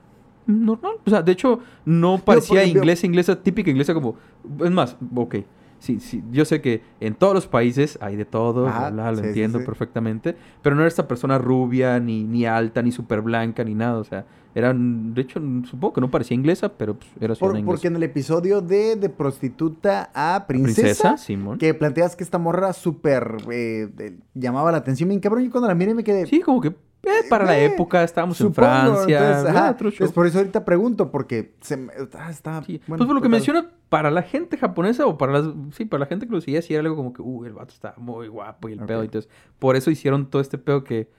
[0.46, 0.94] normal.
[1.04, 4.16] O sea, de hecho, no parecía inglesa, inglesa, típica inglesa como...
[4.58, 5.34] Es más, ok.
[5.82, 9.10] Sí, sí, yo sé que en todos los países hay de todo, Ajá, bla, bla,
[9.10, 9.64] lo sí, entiendo sí.
[9.66, 13.98] perfectamente, pero no era esta persona rubia, ni, ni alta, ni súper blanca, ni nada,
[13.98, 14.24] o sea,
[14.54, 17.66] eran, de hecho, supongo que no parecía inglesa, pero pues, era Por- inglesa.
[17.66, 21.58] porque en el episodio de, de prostituta a princesa, Princesa, Simón.
[21.58, 23.88] que planteas que esta morra súper eh,
[24.34, 26.26] llamaba la atención bien cabrón, y cuando la miré me quedé...
[26.26, 26.72] Sí, como que
[27.04, 29.18] eh, para la Eh, época estábamos en Francia.
[29.18, 29.94] entonces, ajá, otro show.
[29.94, 32.62] entonces por eso ahorita pregunto, porque se me- ah, está...
[32.64, 32.80] Sí.
[32.86, 35.46] bueno, pues por lo que menciona, para la gente japonesa o para las...
[35.72, 37.72] Sí, para la gente que lo seguía, sí era algo como que, uh, el vato
[37.74, 39.02] está muy guapo y el pedo.
[39.02, 41.10] Entonces, por eso hicieron todo este pedo que...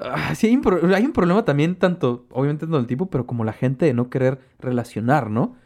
[0.00, 3.26] ah, sí, hay un, pro- hay un problema también tanto, obviamente, tanto del tipo, pero
[3.26, 5.56] como la gente de no querer relacionar, ¿no?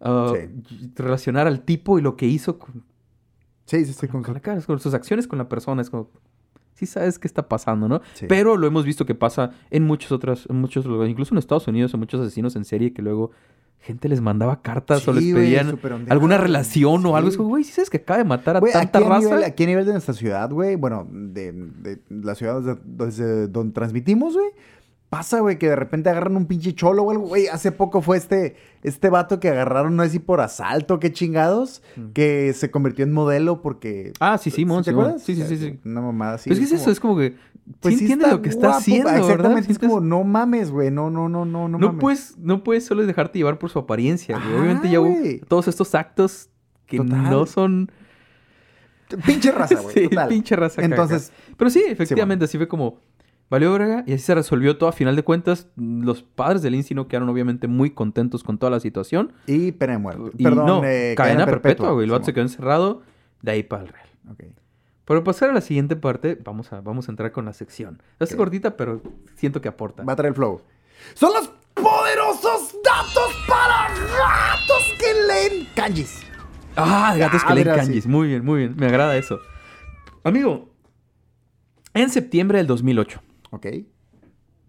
[0.00, 2.84] Ah, y- Relacionar al tipo y lo que hizo con,
[3.66, 4.22] Sí, sí, estoy con...
[4.22, 5.82] con la cara, con sus acciones con la persona.
[5.82, 6.08] Es como...
[6.78, 8.00] Sí sabes qué está pasando, ¿no?
[8.14, 8.26] Sí.
[8.28, 11.66] Pero lo hemos visto que pasa en muchos otros, en muchos lugares, incluso en Estados
[11.66, 13.32] Unidos, en muchos asesinos en serie que luego
[13.80, 17.28] gente les mandaba cartas o les Sí, pedían alguna relación o algo.
[17.28, 17.38] Es Sí.
[17.38, 19.28] como, güey, si sabes que acaba de matar a tanta a raza.
[19.28, 23.72] nivel, aquí a nivel de nuestra ciudad, güey, bueno, de, de la ciudad desde donde
[23.72, 24.48] transmitimos, güey,
[25.10, 28.16] pasa, güey, que de repente agarran un pinche cholo o algo, güey, hace poco fue
[28.18, 32.08] este, este vato que agarraron, no sé si por asalto, qué chingados, Mm.
[32.12, 34.12] que se convirtió en modelo porque...
[34.20, 35.04] Ah, sí, Simón, ¿te Simón.
[35.06, 35.22] acuerdas?
[35.24, 35.78] Sí, sí, sí, sí.
[35.84, 36.50] Una mamada así.
[36.50, 37.36] Pero es que es eso, es como que.
[37.80, 39.22] pues sí entiendes lo que está haciendo, ¿verdad?
[39.22, 42.00] Exactamente, es Sientes- como, no mames, güey, no, no, no, no, no no, mames.
[42.00, 44.48] puedes, no puedes solo dejarte llevar por su apariencia, güey.
[44.48, 45.14] Ajá, Obviamente ya hubo
[45.48, 46.50] todos estos actos
[46.86, 47.22] que Total.
[47.30, 47.90] no son.
[49.24, 50.28] Pinche raza, güey, sí, total.
[50.28, 50.82] pinche raza.
[50.82, 52.98] Entonces, Pero sí, efectivamente, así fue como.
[53.50, 54.90] Valió brega y así se resolvió todo.
[54.90, 58.70] A final de cuentas, los padres del Lindsay no quedaron obviamente muy contentos con toda
[58.70, 59.32] la situación.
[59.46, 60.30] y pena de muerte.
[60.36, 62.04] Y Perdón, no, eh, cadena, perpetua, güey.
[62.04, 63.02] El vato se quedó encerrado
[63.42, 64.08] de ahí para el real.
[64.30, 64.42] Ok.
[65.06, 68.02] Para pasar a la siguiente parte, vamos a, vamos a entrar con la sección.
[68.20, 69.00] Es cortita, pero
[69.36, 70.02] siento que aporta.
[70.04, 70.60] Va a traer el flow.
[71.14, 76.20] Son los poderosos datos para gatos que leen kanjis.
[76.76, 78.02] Ah, gatos que Ah, leen kanjis.
[78.04, 78.08] sí.
[78.10, 78.74] Muy bien, muy bien.
[78.76, 79.38] Me agrada eso.
[80.24, 80.68] Amigo,
[81.94, 83.66] en septiembre del 2008, Ok.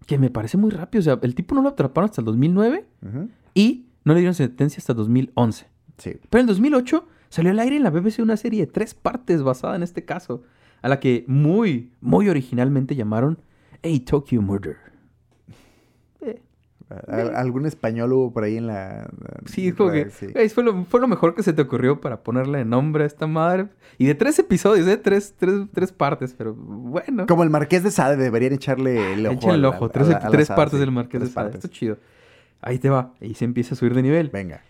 [0.06, 1.00] que me parece muy rápido.
[1.00, 3.28] O sea, el tipo no lo atraparon hasta el 2009 Ujú.
[3.54, 5.66] y no le dieron sentencia hasta 2011.
[5.98, 6.12] Sí.
[6.28, 9.76] Pero en 2008 salió al aire en la BBC una serie de tres partes basada
[9.76, 10.42] en este caso,
[10.82, 13.38] a la que muy, muy originalmente llamaron
[13.84, 14.76] A Tokyo Murder.
[17.08, 19.08] Eh, algún español hubo por ahí en la.
[19.46, 20.26] Sí, es como que Sí.
[20.26, 23.26] güey, fue, lo, fue lo mejor que se te ocurrió para ponerle nombre a esta
[23.26, 23.68] madre.
[23.98, 24.96] Y de tres episodios, ¿eh?
[24.96, 27.26] Tres, tres, tres partes, pero bueno.
[27.26, 29.34] Como el Marqués de Sade, deberían echarle el ojo.
[29.36, 29.84] Échale el la- ojo.
[29.84, 30.80] a la- a tres partes sí.
[30.80, 31.34] del Marqués de Sade.
[31.34, 31.64] partes.
[31.64, 31.98] Está chido.
[32.62, 33.14] Ahí te va.
[33.20, 34.28] Ahí se empieza a subir de nivel.
[34.30, 34.62] Venga.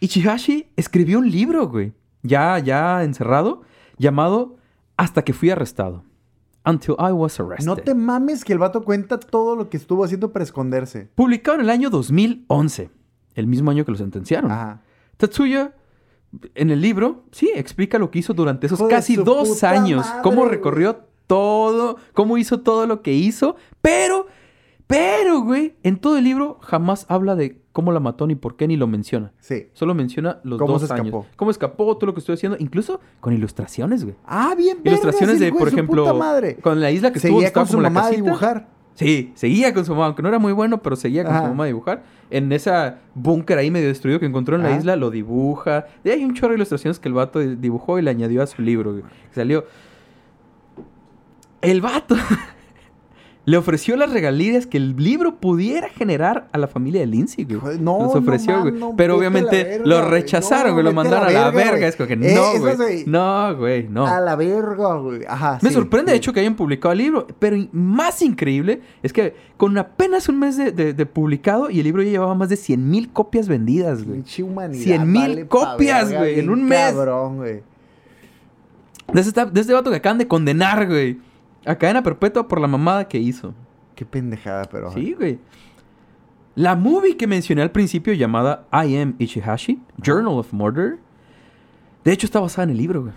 [0.00, 1.92] Ichihashi escribió un libro, güey.
[2.22, 3.62] Ya, ya encerrado.
[3.98, 4.56] Llamado
[4.96, 6.04] Hasta que fui arrestado.
[6.64, 7.66] Until I was arrested.
[7.66, 11.08] No te mames que el vato cuenta todo lo que estuvo haciendo para esconderse.
[11.14, 12.90] Publicado en el año 2011.
[13.34, 14.50] El mismo año que lo sentenciaron.
[14.50, 14.82] Ajá.
[15.16, 15.74] Tatsuya,
[16.54, 20.06] en el libro, sí, explica lo que hizo durante esos casi dos años.
[20.06, 23.56] madre, cómo recorrió todo, cómo hizo todo lo que hizo.
[23.80, 24.26] Pero,
[24.98, 28.68] pero, güey, en todo el libro jamás habla de cómo la mató ni por qué
[28.68, 29.32] ni lo menciona.
[29.40, 29.68] Sí.
[29.72, 31.02] Solo menciona los ¿Cómo dos se escapó?
[31.02, 31.26] años.
[31.36, 34.16] Cómo escapó, todo lo que estoy haciendo, incluso con ilustraciones, güey.
[34.26, 36.56] Ah, bien, Ilustraciones de, por ejemplo, puta madre.
[36.56, 38.24] con la isla que estuvo Seguía estaba con su como la mamá a casita.
[38.24, 38.68] dibujar.
[38.94, 41.44] Sí, seguía con su mamá, aunque no era muy bueno, pero seguía con Ajá.
[41.44, 42.02] su mamá a dibujar.
[42.28, 45.86] En esa búnker ahí medio destruido que encontró en la isla, lo dibuja.
[46.04, 48.60] Y hay un chorro de ilustraciones que el vato dibujó y le añadió a su
[48.60, 49.02] libro, güey.
[49.04, 49.64] que Salió.
[51.62, 52.16] El vato
[53.44, 57.76] le ofreció las regalías que el libro pudiera generar a la familia de Lindsay, güey.
[57.80, 58.72] No, no ofreció, güey.
[58.72, 60.10] no, Pero obviamente verga, lo güey.
[60.10, 60.84] rechazaron, No, güey.
[60.84, 61.84] Lo la mandaron a la verga, güey.
[61.84, 63.04] Es como que Eh, no, güey.
[63.06, 64.06] No, güey, no.
[64.06, 65.24] A la verga, güey.
[65.28, 65.58] Ajá.
[65.60, 66.18] Me sí, sorprende, de sí.
[66.18, 67.26] hecho, que hayan publicado el libro.
[67.40, 71.84] Pero más increíble es que con apenas un mes de, de- de publicado y el
[71.84, 74.18] libro ya llevaba más de 100 mil copias vendidas, güey.
[74.18, 74.84] Pinche humanidad.
[74.84, 76.92] 100,000 vale pa' copias, verga, güey, en un mes.
[76.92, 77.62] Cabrón, güey.
[79.12, 81.18] De este, de este vato que acaban de condenar, güey.
[81.64, 83.54] A cadena perpetua por la mamada que hizo.
[83.94, 84.90] Qué pendejada, pero.
[84.92, 85.38] Sí, güey.
[86.54, 90.98] La movie que mencioné al principio llamada I Am Ichihashi, Journal of Murder,
[92.04, 93.14] de hecho está basada en el libro, güey.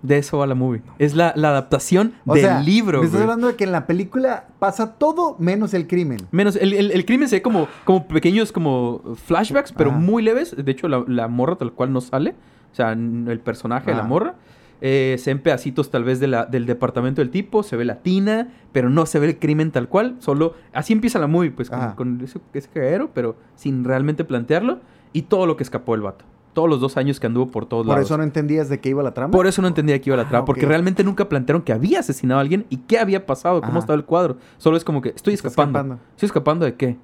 [0.00, 0.80] De eso va la movie.
[1.00, 3.22] Es la, la adaptación O del sea, libro, Me estás güey.
[3.24, 6.18] hablando de que en la película pasa todo menos el crimen.
[6.30, 9.98] Menos, el, el- el crimen se ve como, como pequeños como flashbacks, pero Ajá.
[9.98, 10.54] muy leves.
[10.56, 12.36] De hecho, la, la morra tal cual no sale.
[12.72, 14.36] O sea, el personaje de la morra.
[14.80, 17.62] Eh, se ven pedacitos tal vez de la, del departamento del tipo.
[17.62, 20.16] Se ve la tina, pero no se ve el crimen tal cual.
[20.20, 24.78] Solo así empieza la movie, pues con, con ese, ese cagadero, pero sin realmente plantearlo.
[25.12, 26.24] Y todo lo que escapó el vato.
[26.52, 28.06] todos los dos años que anduvo por todos Por lados.
[28.08, 29.30] eso no entendías de qué iba la trama.
[29.32, 32.00] Por eso no entendía que iba la Ah, trama, porque realmente nunca plantearon que había
[32.00, 33.78] asesinado a alguien y qué había pasado, cómo Ajá.
[33.80, 34.36] estaba el cuadro.
[34.58, 35.78] Solo es como que estoy escapando.
[35.78, 36.02] escapando.
[36.12, 36.96] ¿Estoy escapando de qué?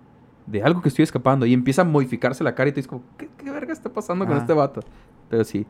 [0.46, 1.46] De algo que estoy escapando.
[1.46, 4.26] Y empieza a modificarse la cara y tú dices como, ¿qué, qué verga está pasando
[4.26, 4.80] con este vato?
[5.30, 5.66] Pero sí.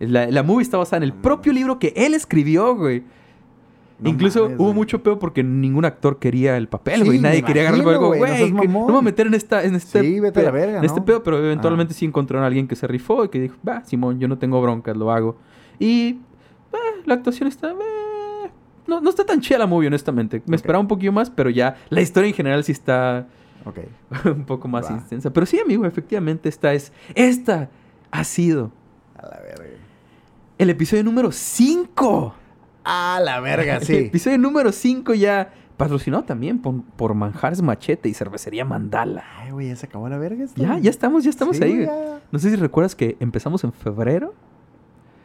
[0.00, 3.02] La, la movie está basada en el propio libro que él escribió, güey.
[4.00, 4.74] No Incluso mames, hubo güey.
[4.76, 7.18] mucho peor porque ningún actor quería el papel, Sí, güey.
[7.18, 8.52] Nadie quería agarrar algo, güey, no güey.
[8.52, 8.72] mamón.
[8.82, 10.84] no me voy a meter en esta, en este Sí, vete a la verga, en
[10.84, 11.04] este ¿no?
[11.04, 14.20] pedo, pero eventualmente sí encontraron a alguien que se rifó y que dijo, va, Simón,
[14.20, 15.36] yo no tengo broncas, lo hago.
[15.80, 16.10] Y
[16.72, 16.76] eh,
[17.06, 17.70] la actuación está.
[17.72, 18.50] eh,
[18.86, 20.42] no, no está tan chida la movie, honestamente.
[20.46, 23.26] Me esperaba un poquillo más, pero ya la historia en general sí está
[23.64, 23.80] Ok.
[24.26, 24.92] un poco más Va.
[24.92, 25.32] intensa.
[25.32, 26.92] Pero sí, amigo, efectivamente, esta es.
[27.16, 27.68] Esta
[28.12, 28.70] ha sido
[29.16, 29.64] A la verga.
[30.58, 32.34] El episodio número 5.
[32.84, 33.96] A la verga, El sí.
[33.96, 39.24] episodio número 5 ya patrocinado también por, por Manjares Machete y Cervecería Mandala.
[39.38, 40.60] Ay, güey, ya se acabó la verga esto.
[40.60, 41.84] Ya, ya estamos, ya estamos Sí, ahí.
[41.84, 42.20] ya.
[42.32, 44.34] No sé si recuerdas que empezamos en febrero.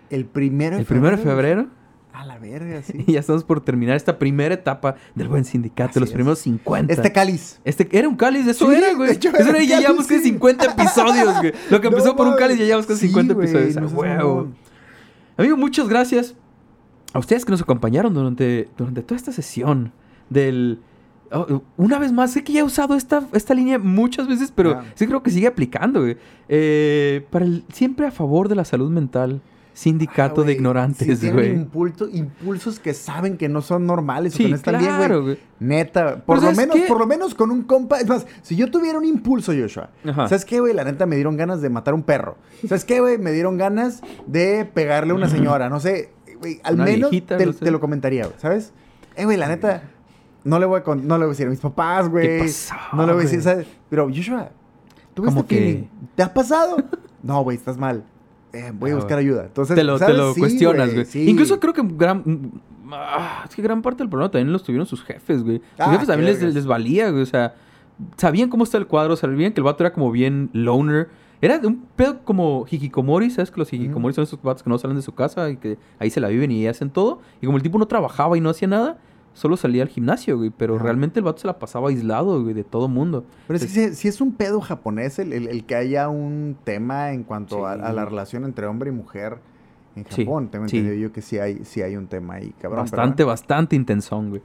[0.09, 1.67] El primero de El primero de febrero.
[2.11, 3.03] A la verga, sí.
[3.07, 6.13] Y ya estamos por terminar esta primera etapa del buen sindicato, Así los es.
[6.13, 6.93] primeros 50.
[6.93, 7.59] Este cáliz.
[7.63, 9.09] Este era un cáliz, eso Sí, era, güey.
[9.11, 10.29] Eso era y ya llevamos cáliz, casi sí.
[10.33, 11.53] 50 episodios, güey.
[11.71, 13.75] Lo que No empezó por un cáliz ya llevamos casi Sí, 50 güey, episodios.
[13.77, 14.35] no a seas huevo.
[14.35, 14.55] mamón.
[15.37, 16.35] Amigo, muchas gracias
[17.13, 19.91] a ustedes que nos acompañaron durante, durante toda esta sesión
[20.29, 20.79] del...
[21.31, 24.71] oh, una vez más, sé que ya he usado esta, esta línea muchas veces, pero
[24.79, 24.83] Ah.
[24.95, 26.05] sí creo que sigue aplicando.
[26.49, 29.41] Eh, para el, siempre a favor de la salud mental,
[29.73, 31.51] sindicato Ah, de ignorantes, sí güey.
[31.55, 35.39] impulso- impulsos que saben que no son normales Sí, que no están bien, claro, güey.
[35.59, 36.83] Neta, por lo ¿sabes menos, qué?
[36.87, 37.99] por lo menos con un compa.
[37.99, 40.27] Es más, si yo tuviera un impulso, Joshua, Ajá.
[40.27, 40.73] ¿sabes qué, güey?
[40.73, 42.37] La neta me dieron ganas de matar un perro.
[42.67, 43.17] ¿Sabes qué, güey?
[43.17, 45.69] Me dieron ganas de pegarle a una señora.
[45.69, 47.65] No sé, güey, al Una menos viejita, te, no sé.
[47.65, 48.73] te lo comentaría, güey, ¿sabes?
[49.15, 49.83] Eh, güey, la neta,
[50.43, 52.39] no le voy a, con- no le voy a decir a mis papás, güey.
[52.39, 53.53] pasó, No le voy a decir, güey?
[53.55, 53.67] ¿sabes?
[53.89, 54.49] Pero, Joshua,
[55.13, 55.83] ¿tú ves que- feeling?
[56.15, 56.77] ¿Te ha pasado?
[57.23, 58.03] no, güey, estás mal.
[58.53, 59.45] Eh, voy a buscar ayuda.
[59.45, 61.05] Entonces, te lo, te lo Sí, cuestionas, güey.
[61.05, 61.27] sí.
[61.29, 62.23] Incluso creo que gran...
[62.91, 65.57] ah, es que gran parte del problema también los tuvieron sus jefes, güey.
[65.57, 67.23] Sus Ah, jefes también les, les valía, güey.
[67.23, 67.55] O sea,
[68.17, 71.09] sabían cómo está el cuadro, sabían que el vato era como bien loner.
[71.41, 73.51] Era de un pedo como hikikomori, ¿sabes?
[73.51, 76.09] Que los hikikomori son esos vatos que no salen de su casa y que ahí
[76.09, 77.19] se la viven y hacen todo.
[77.41, 78.97] Y como el tipo no trabajaba y no hacía nada,
[79.33, 80.51] solo salía al gimnasio, güey.
[80.55, 80.83] Pero Ajá.
[80.85, 83.25] realmente el vato se la pasaba aislado, güey, de todo mundo.
[83.47, 86.55] Pero es que si, si es un pedo japonés el, el- el que haya un
[86.63, 87.81] tema en cuanto a, Sí.
[87.83, 89.37] a la relación entre hombre y mujer
[89.95, 90.49] en Sí, Japón.
[90.49, 90.77] Tengo sí.
[90.77, 92.85] entendido yo que sí hay, sí hay un tema ahí, cabrón.
[92.85, 94.41] pero bastante, bastante intensón, güey.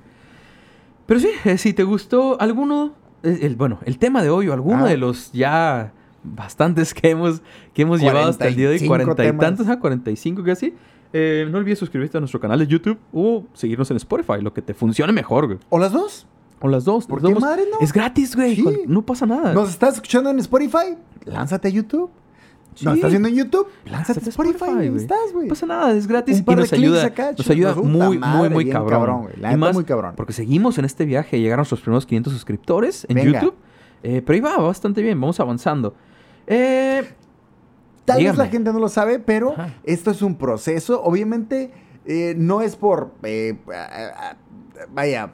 [1.06, 4.52] Pero sí, eh, si te gustó alguno, eh, el, bueno, el tema de hoy o
[4.52, 4.88] alguno Ah.
[4.88, 7.40] de los ya bastantes que hemos,
[7.72, 10.74] que hemos llevado hasta el día de hoy, 45 cuarenta y tantos, a 45 casi.
[11.12, 14.62] Eh, no olvides suscribirte a nuestro canal de YouTube o seguirnos en Spotify, lo que
[14.62, 15.58] te funcione mejor, güey.
[15.70, 16.26] ¿O las dos?
[16.60, 17.06] O las dos.
[17.06, 17.40] ¿Por las qué dos.
[17.42, 17.78] madre no?
[17.80, 18.56] Es gratis, güey.
[18.56, 18.64] Sí.
[18.86, 19.54] No pasa nada.
[19.54, 20.96] ¿Nos estás escuchando en Spotify?
[21.24, 22.10] Lánzate a YouTube.
[22.74, 22.84] Sí.
[22.84, 23.66] ¿Nos estás viendo en YouTube?
[23.86, 24.54] Lánzate Lánzate a Spotify.
[24.54, 25.00] Spotify, Ahí güey.
[25.02, 25.46] estás, güey.
[25.46, 27.74] No pasa nada, es gratis Un y par de nos clics ayuda, acá, nos ayuda
[27.74, 28.90] muy, madre, muy, muy cabrón.
[28.90, 29.34] cabrón, güey.
[29.40, 30.14] La y más muy cabrón.
[30.16, 33.40] porque seguimos en este viaje, llegaron nuestros primeros 500 suscriptores en Venga.
[33.40, 33.54] YouTube.
[34.04, 35.94] Eh, pero ahí va bastante bien, vamos avanzando.
[36.46, 37.08] Eh,
[38.08, 39.74] Tal vez la gente no lo sabe, pero Ajá.
[39.84, 41.02] esto es un proceso.
[41.02, 41.70] Obviamente,
[42.06, 43.12] eh, no es por.
[43.22, 43.56] eh,
[44.92, 45.32] vaya.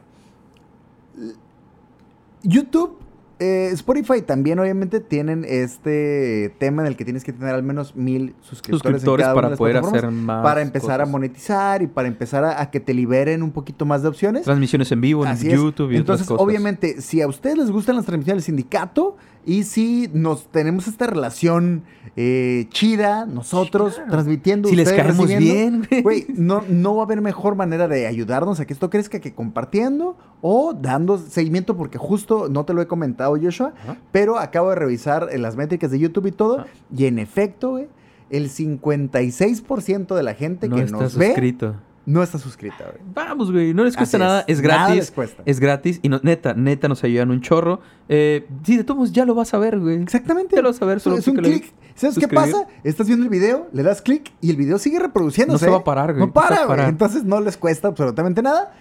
[2.42, 2.98] YouTube,
[3.38, 7.96] eh, Spotify también, obviamente, tienen este tema en el que tienes que tener al menos
[7.96, 11.06] mil suscriptores, en suscriptores cada una de para las poder hacer más Para empezar a
[11.06, 14.42] monetizar y para empezar a, a que te liberen un poquito más de opciones.
[14.44, 15.54] transmisiones en vivo en Así es.
[15.54, 16.44] YouTube y Entonces, otras cosas.
[16.44, 19.16] obviamente, si a ustedes les gustan las transmisiones del sindicato
[19.46, 21.82] y si nos tenemos esta relación
[22.16, 24.10] eh, chida, nosotros claro.
[24.10, 26.26] transmitiendo, Si les caemos bien, güey.
[26.28, 30.16] no, no va a haber mejor manera de ayudarnos a que esto crezca que compartiendo
[30.40, 33.74] o dando seguimiento, porque justo no te lo he comentado, Joshua,
[34.12, 36.64] pero acabo de revisar eh, las métricas de YouTube y todo,
[36.96, 37.88] y en efecto, güey,
[38.30, 41.74] el 56% de la gente no que está nos ve.
[42.06, 42.98] No está suscrita, güey.
[43.14, 44.96] Vamos, güey, no les cuesta Así nada, es, Nada gratis.
[44.96, 45.42] les cuesta.
[45.46, 47.80] Es gratis y no- neta, neta nos ayudan un chorro.
[48.08, 50.02] Eh, sí, de todos modos ya lo vas a ver, güey.
[50.02, 50.56] Exactamente.
[50.56, 51.72] Ya lo vas a ver, solo es un clic.
[51.94, 52.66] ¿Sabes qué pasa?
[52.82, 55.64] Estás viendo el video, le das clic y el video sigue reproduciéndose.
[55.64, 56.26] No se va a parar, güey.
[56.26, 56.68] No para, güey.
[56.68, 56.88] parar.
[56.88, 58.72] Entonces no les cuesta absolutamente nada.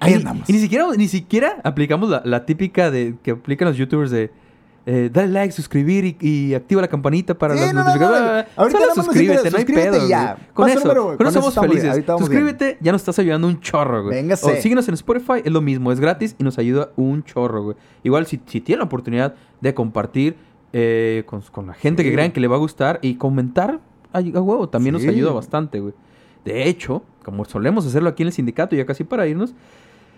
[0.00, 0.50] Ahí Y- andamos.
[0.50, 4.30] Y ni siquiera, ni siquiera aplicamos la, la típica de que aplican los youtubers de
[4.84, 7.94] eh, dale like, suscribir y, y activa la campanita para Sí, las no, no, no,
[8.00, 8.46] notificaciones.
[8.56, 8.62] no.
[8.62, 10.08] Ahorita Solo suscríbete, no hay pedo.
[10.08, 10.36] ya.
[10.52, 12.04] Con eso, número, con con eso eso somos bien, felices.
[12.06, 12.18] bien.
[12.18, 14.16] Suscríbete, ya nos estás ayudando un chorro, güey.
[14.16, 14.50] Véngase.
[14.58, 17.76] O síguenos en Spotify, es lo mismo, es gratis y nos ayuda un chorro, güey.
[18.02, 20.36] Igual si, si tienen la oportunidad de compartir
[20.72, 22.08] eh, con, con la gente Sí.
[22.08, 23.78] que crean que le va a gustar y comentar
[24.12, 25.06] a, a huevo, también Sí.
[25.06, 25.94] nos ayuda bastante, güey.
[26.44, 29.54] De hecho, como solemos hacerlo aquí en el sindicato, ya casi para irnos,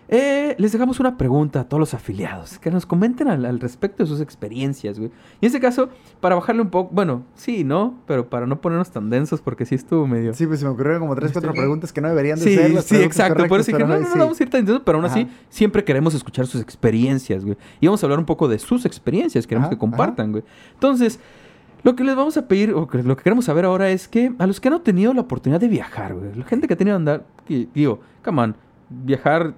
[0.09, 4.03] eh, les dejamos una pregunta a todos los afiliados, que nos comenten al, al respecto
[4.03, 5.11] de sus experiencias, güey.
[5.41, 5.89] Y en este caso,
[6.21, 7.95] para bajarle un poco, bueno, sí, ¿no?
[8.07, 10.35] Pero para no ponernos tan densos, porque sí estuvo medio...
[10.35, 11.59] Sí, pues se me ocurrieron como tres, cuatro Sí.
[11.59, 13.47] preguntas que no deberían de Sí, ser las sí, exacto.
[13.47, 14.19] Por eso dije, no, no, no, sí.
[14.19, 15.31] vamos a ir tan intensos, pero aún así Ajá.
[15.49, 17.57] siempre queremos escuchar sus experiencias, güey.
[17.81, 20.45] Y vamos a hablar un poco de sus experiencias, queremos Ajá, que compartan, güey.
[20.75, 21.19] Entonces,
[21.83, 24.33] lo que les vamos a pedir, o que- lo que queremos saber ahora es que
[24.39, 26.77] a los que no han tenido la oportunidad de viajar, güey, la gente que ha
[26.77, 28.57] tenido que andar, que, digo, come on,
[28.91, 29.55] viajar,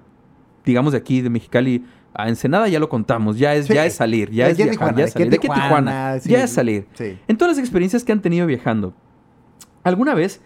[0.71, 3.73] digamos, de aquí, de Mexicali a Ensenada, ya lo contamos, ya es, Sí.
[3.75, 5.29] ya es salir, ya es viajar, Tijuana, ya es salir.
[5.29, 6.87] De Tijuana, Tijuana, sí, ya es salir.
[6.93, 7.17] Sí.
[7.27, 8.93] En todas las experiencias que han tenido viajando,
[9.83, 10.41] ¿alguna vez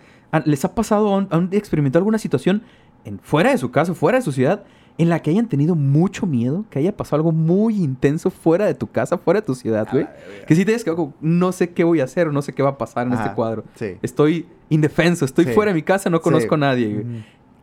[0.45, 2.63] les ha pasado, han, han experimentado alguna situación
[3.05, 4.63] en, fuera de su casa, fuera de su ciudad,
[4.97, 8.75] en la que hayan tenido mucho miedo, que haya pasado algo muy intenso fuera de
[8.75, 10.07] tu casa, fuera de tu ciudad, güey?
[10.45, 12.53] Que si te dices que "Ojo, no sé qué voy a hacer o no sé
[12.53, 13.63] qué va a pasar en Ajá, este cuadro.
[13.75, 13.95] Sí.
[14.01, 15.51] Estoy indefenso, estoy Sí.
[15.53, 16.55] fuera de mi casa, no conozco Sí.
[16.55, 17.05] a nadie, güey.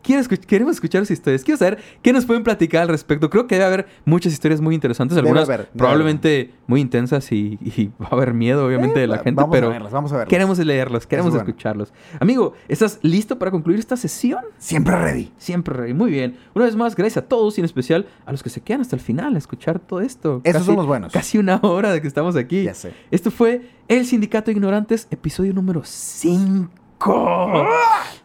[0.01, 1.43] Quiero escuch- queremos escuchar sus historias.
[1.43, 3.29] Quiero saber qué nos pueden platicar al respecto.
[3.29, 5.17] Creo que debe haber muchas historias muy interesantes.
[5.17, 9.17] Algunas haber, probablemente muy intensas y, y va a haber miedo, obviamente, Eh, de la
[9.17, 9.41] va- gente.
[9.41, 10.29] vamos pero a verlas, vamos a verlas.
[10.29, 11.93] queremos leerlos, queremos escucharlos.
[12.19, 14.43] Amigo, ¿estás listo para concluir esta sesión?
[14.57, 15.31] Siempre ready.
[15.37, 15.93] Siempre, Rey.
[15.93, 16.37] Muy bien.
[16.53, 18.95] Una vez más, gracias a todos y en especial a los que se quedan hasta
[18.95, 20.41] el final a escuchar todo esto.
[20.45, 21.11] Esos son los buenos.
[21.11, 22.63] Casi una hora de que estamos aquí.
[22.63, 22.93] Ya sé.
[23.11, 26.69] Esto fue El Sindicato de Ignorantes, episodio número 5.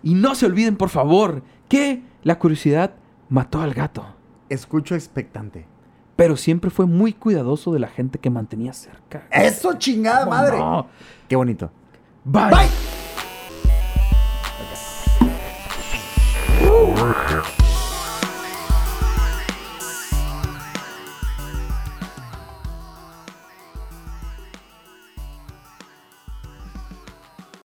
[0.03, 1.43] Y no se olviden, por favor,
[1.75, 2.93] que la curiosidad
[3.29, 4.07] mató al gato.
[4.49, 5.67] Escucho expectante.
[6.15, 9.27] Pero siempre fue muy cuidadoso de la gente que mantenía cerca.
[9.33, 10.57] ¡Eso, chingada ¿Cómo madre!
[10.57, 10.87] no?
[11.27, 11.73] Qué bonito.
[12.25, 12.51] Bye.
[12.51, 12.69] Bye.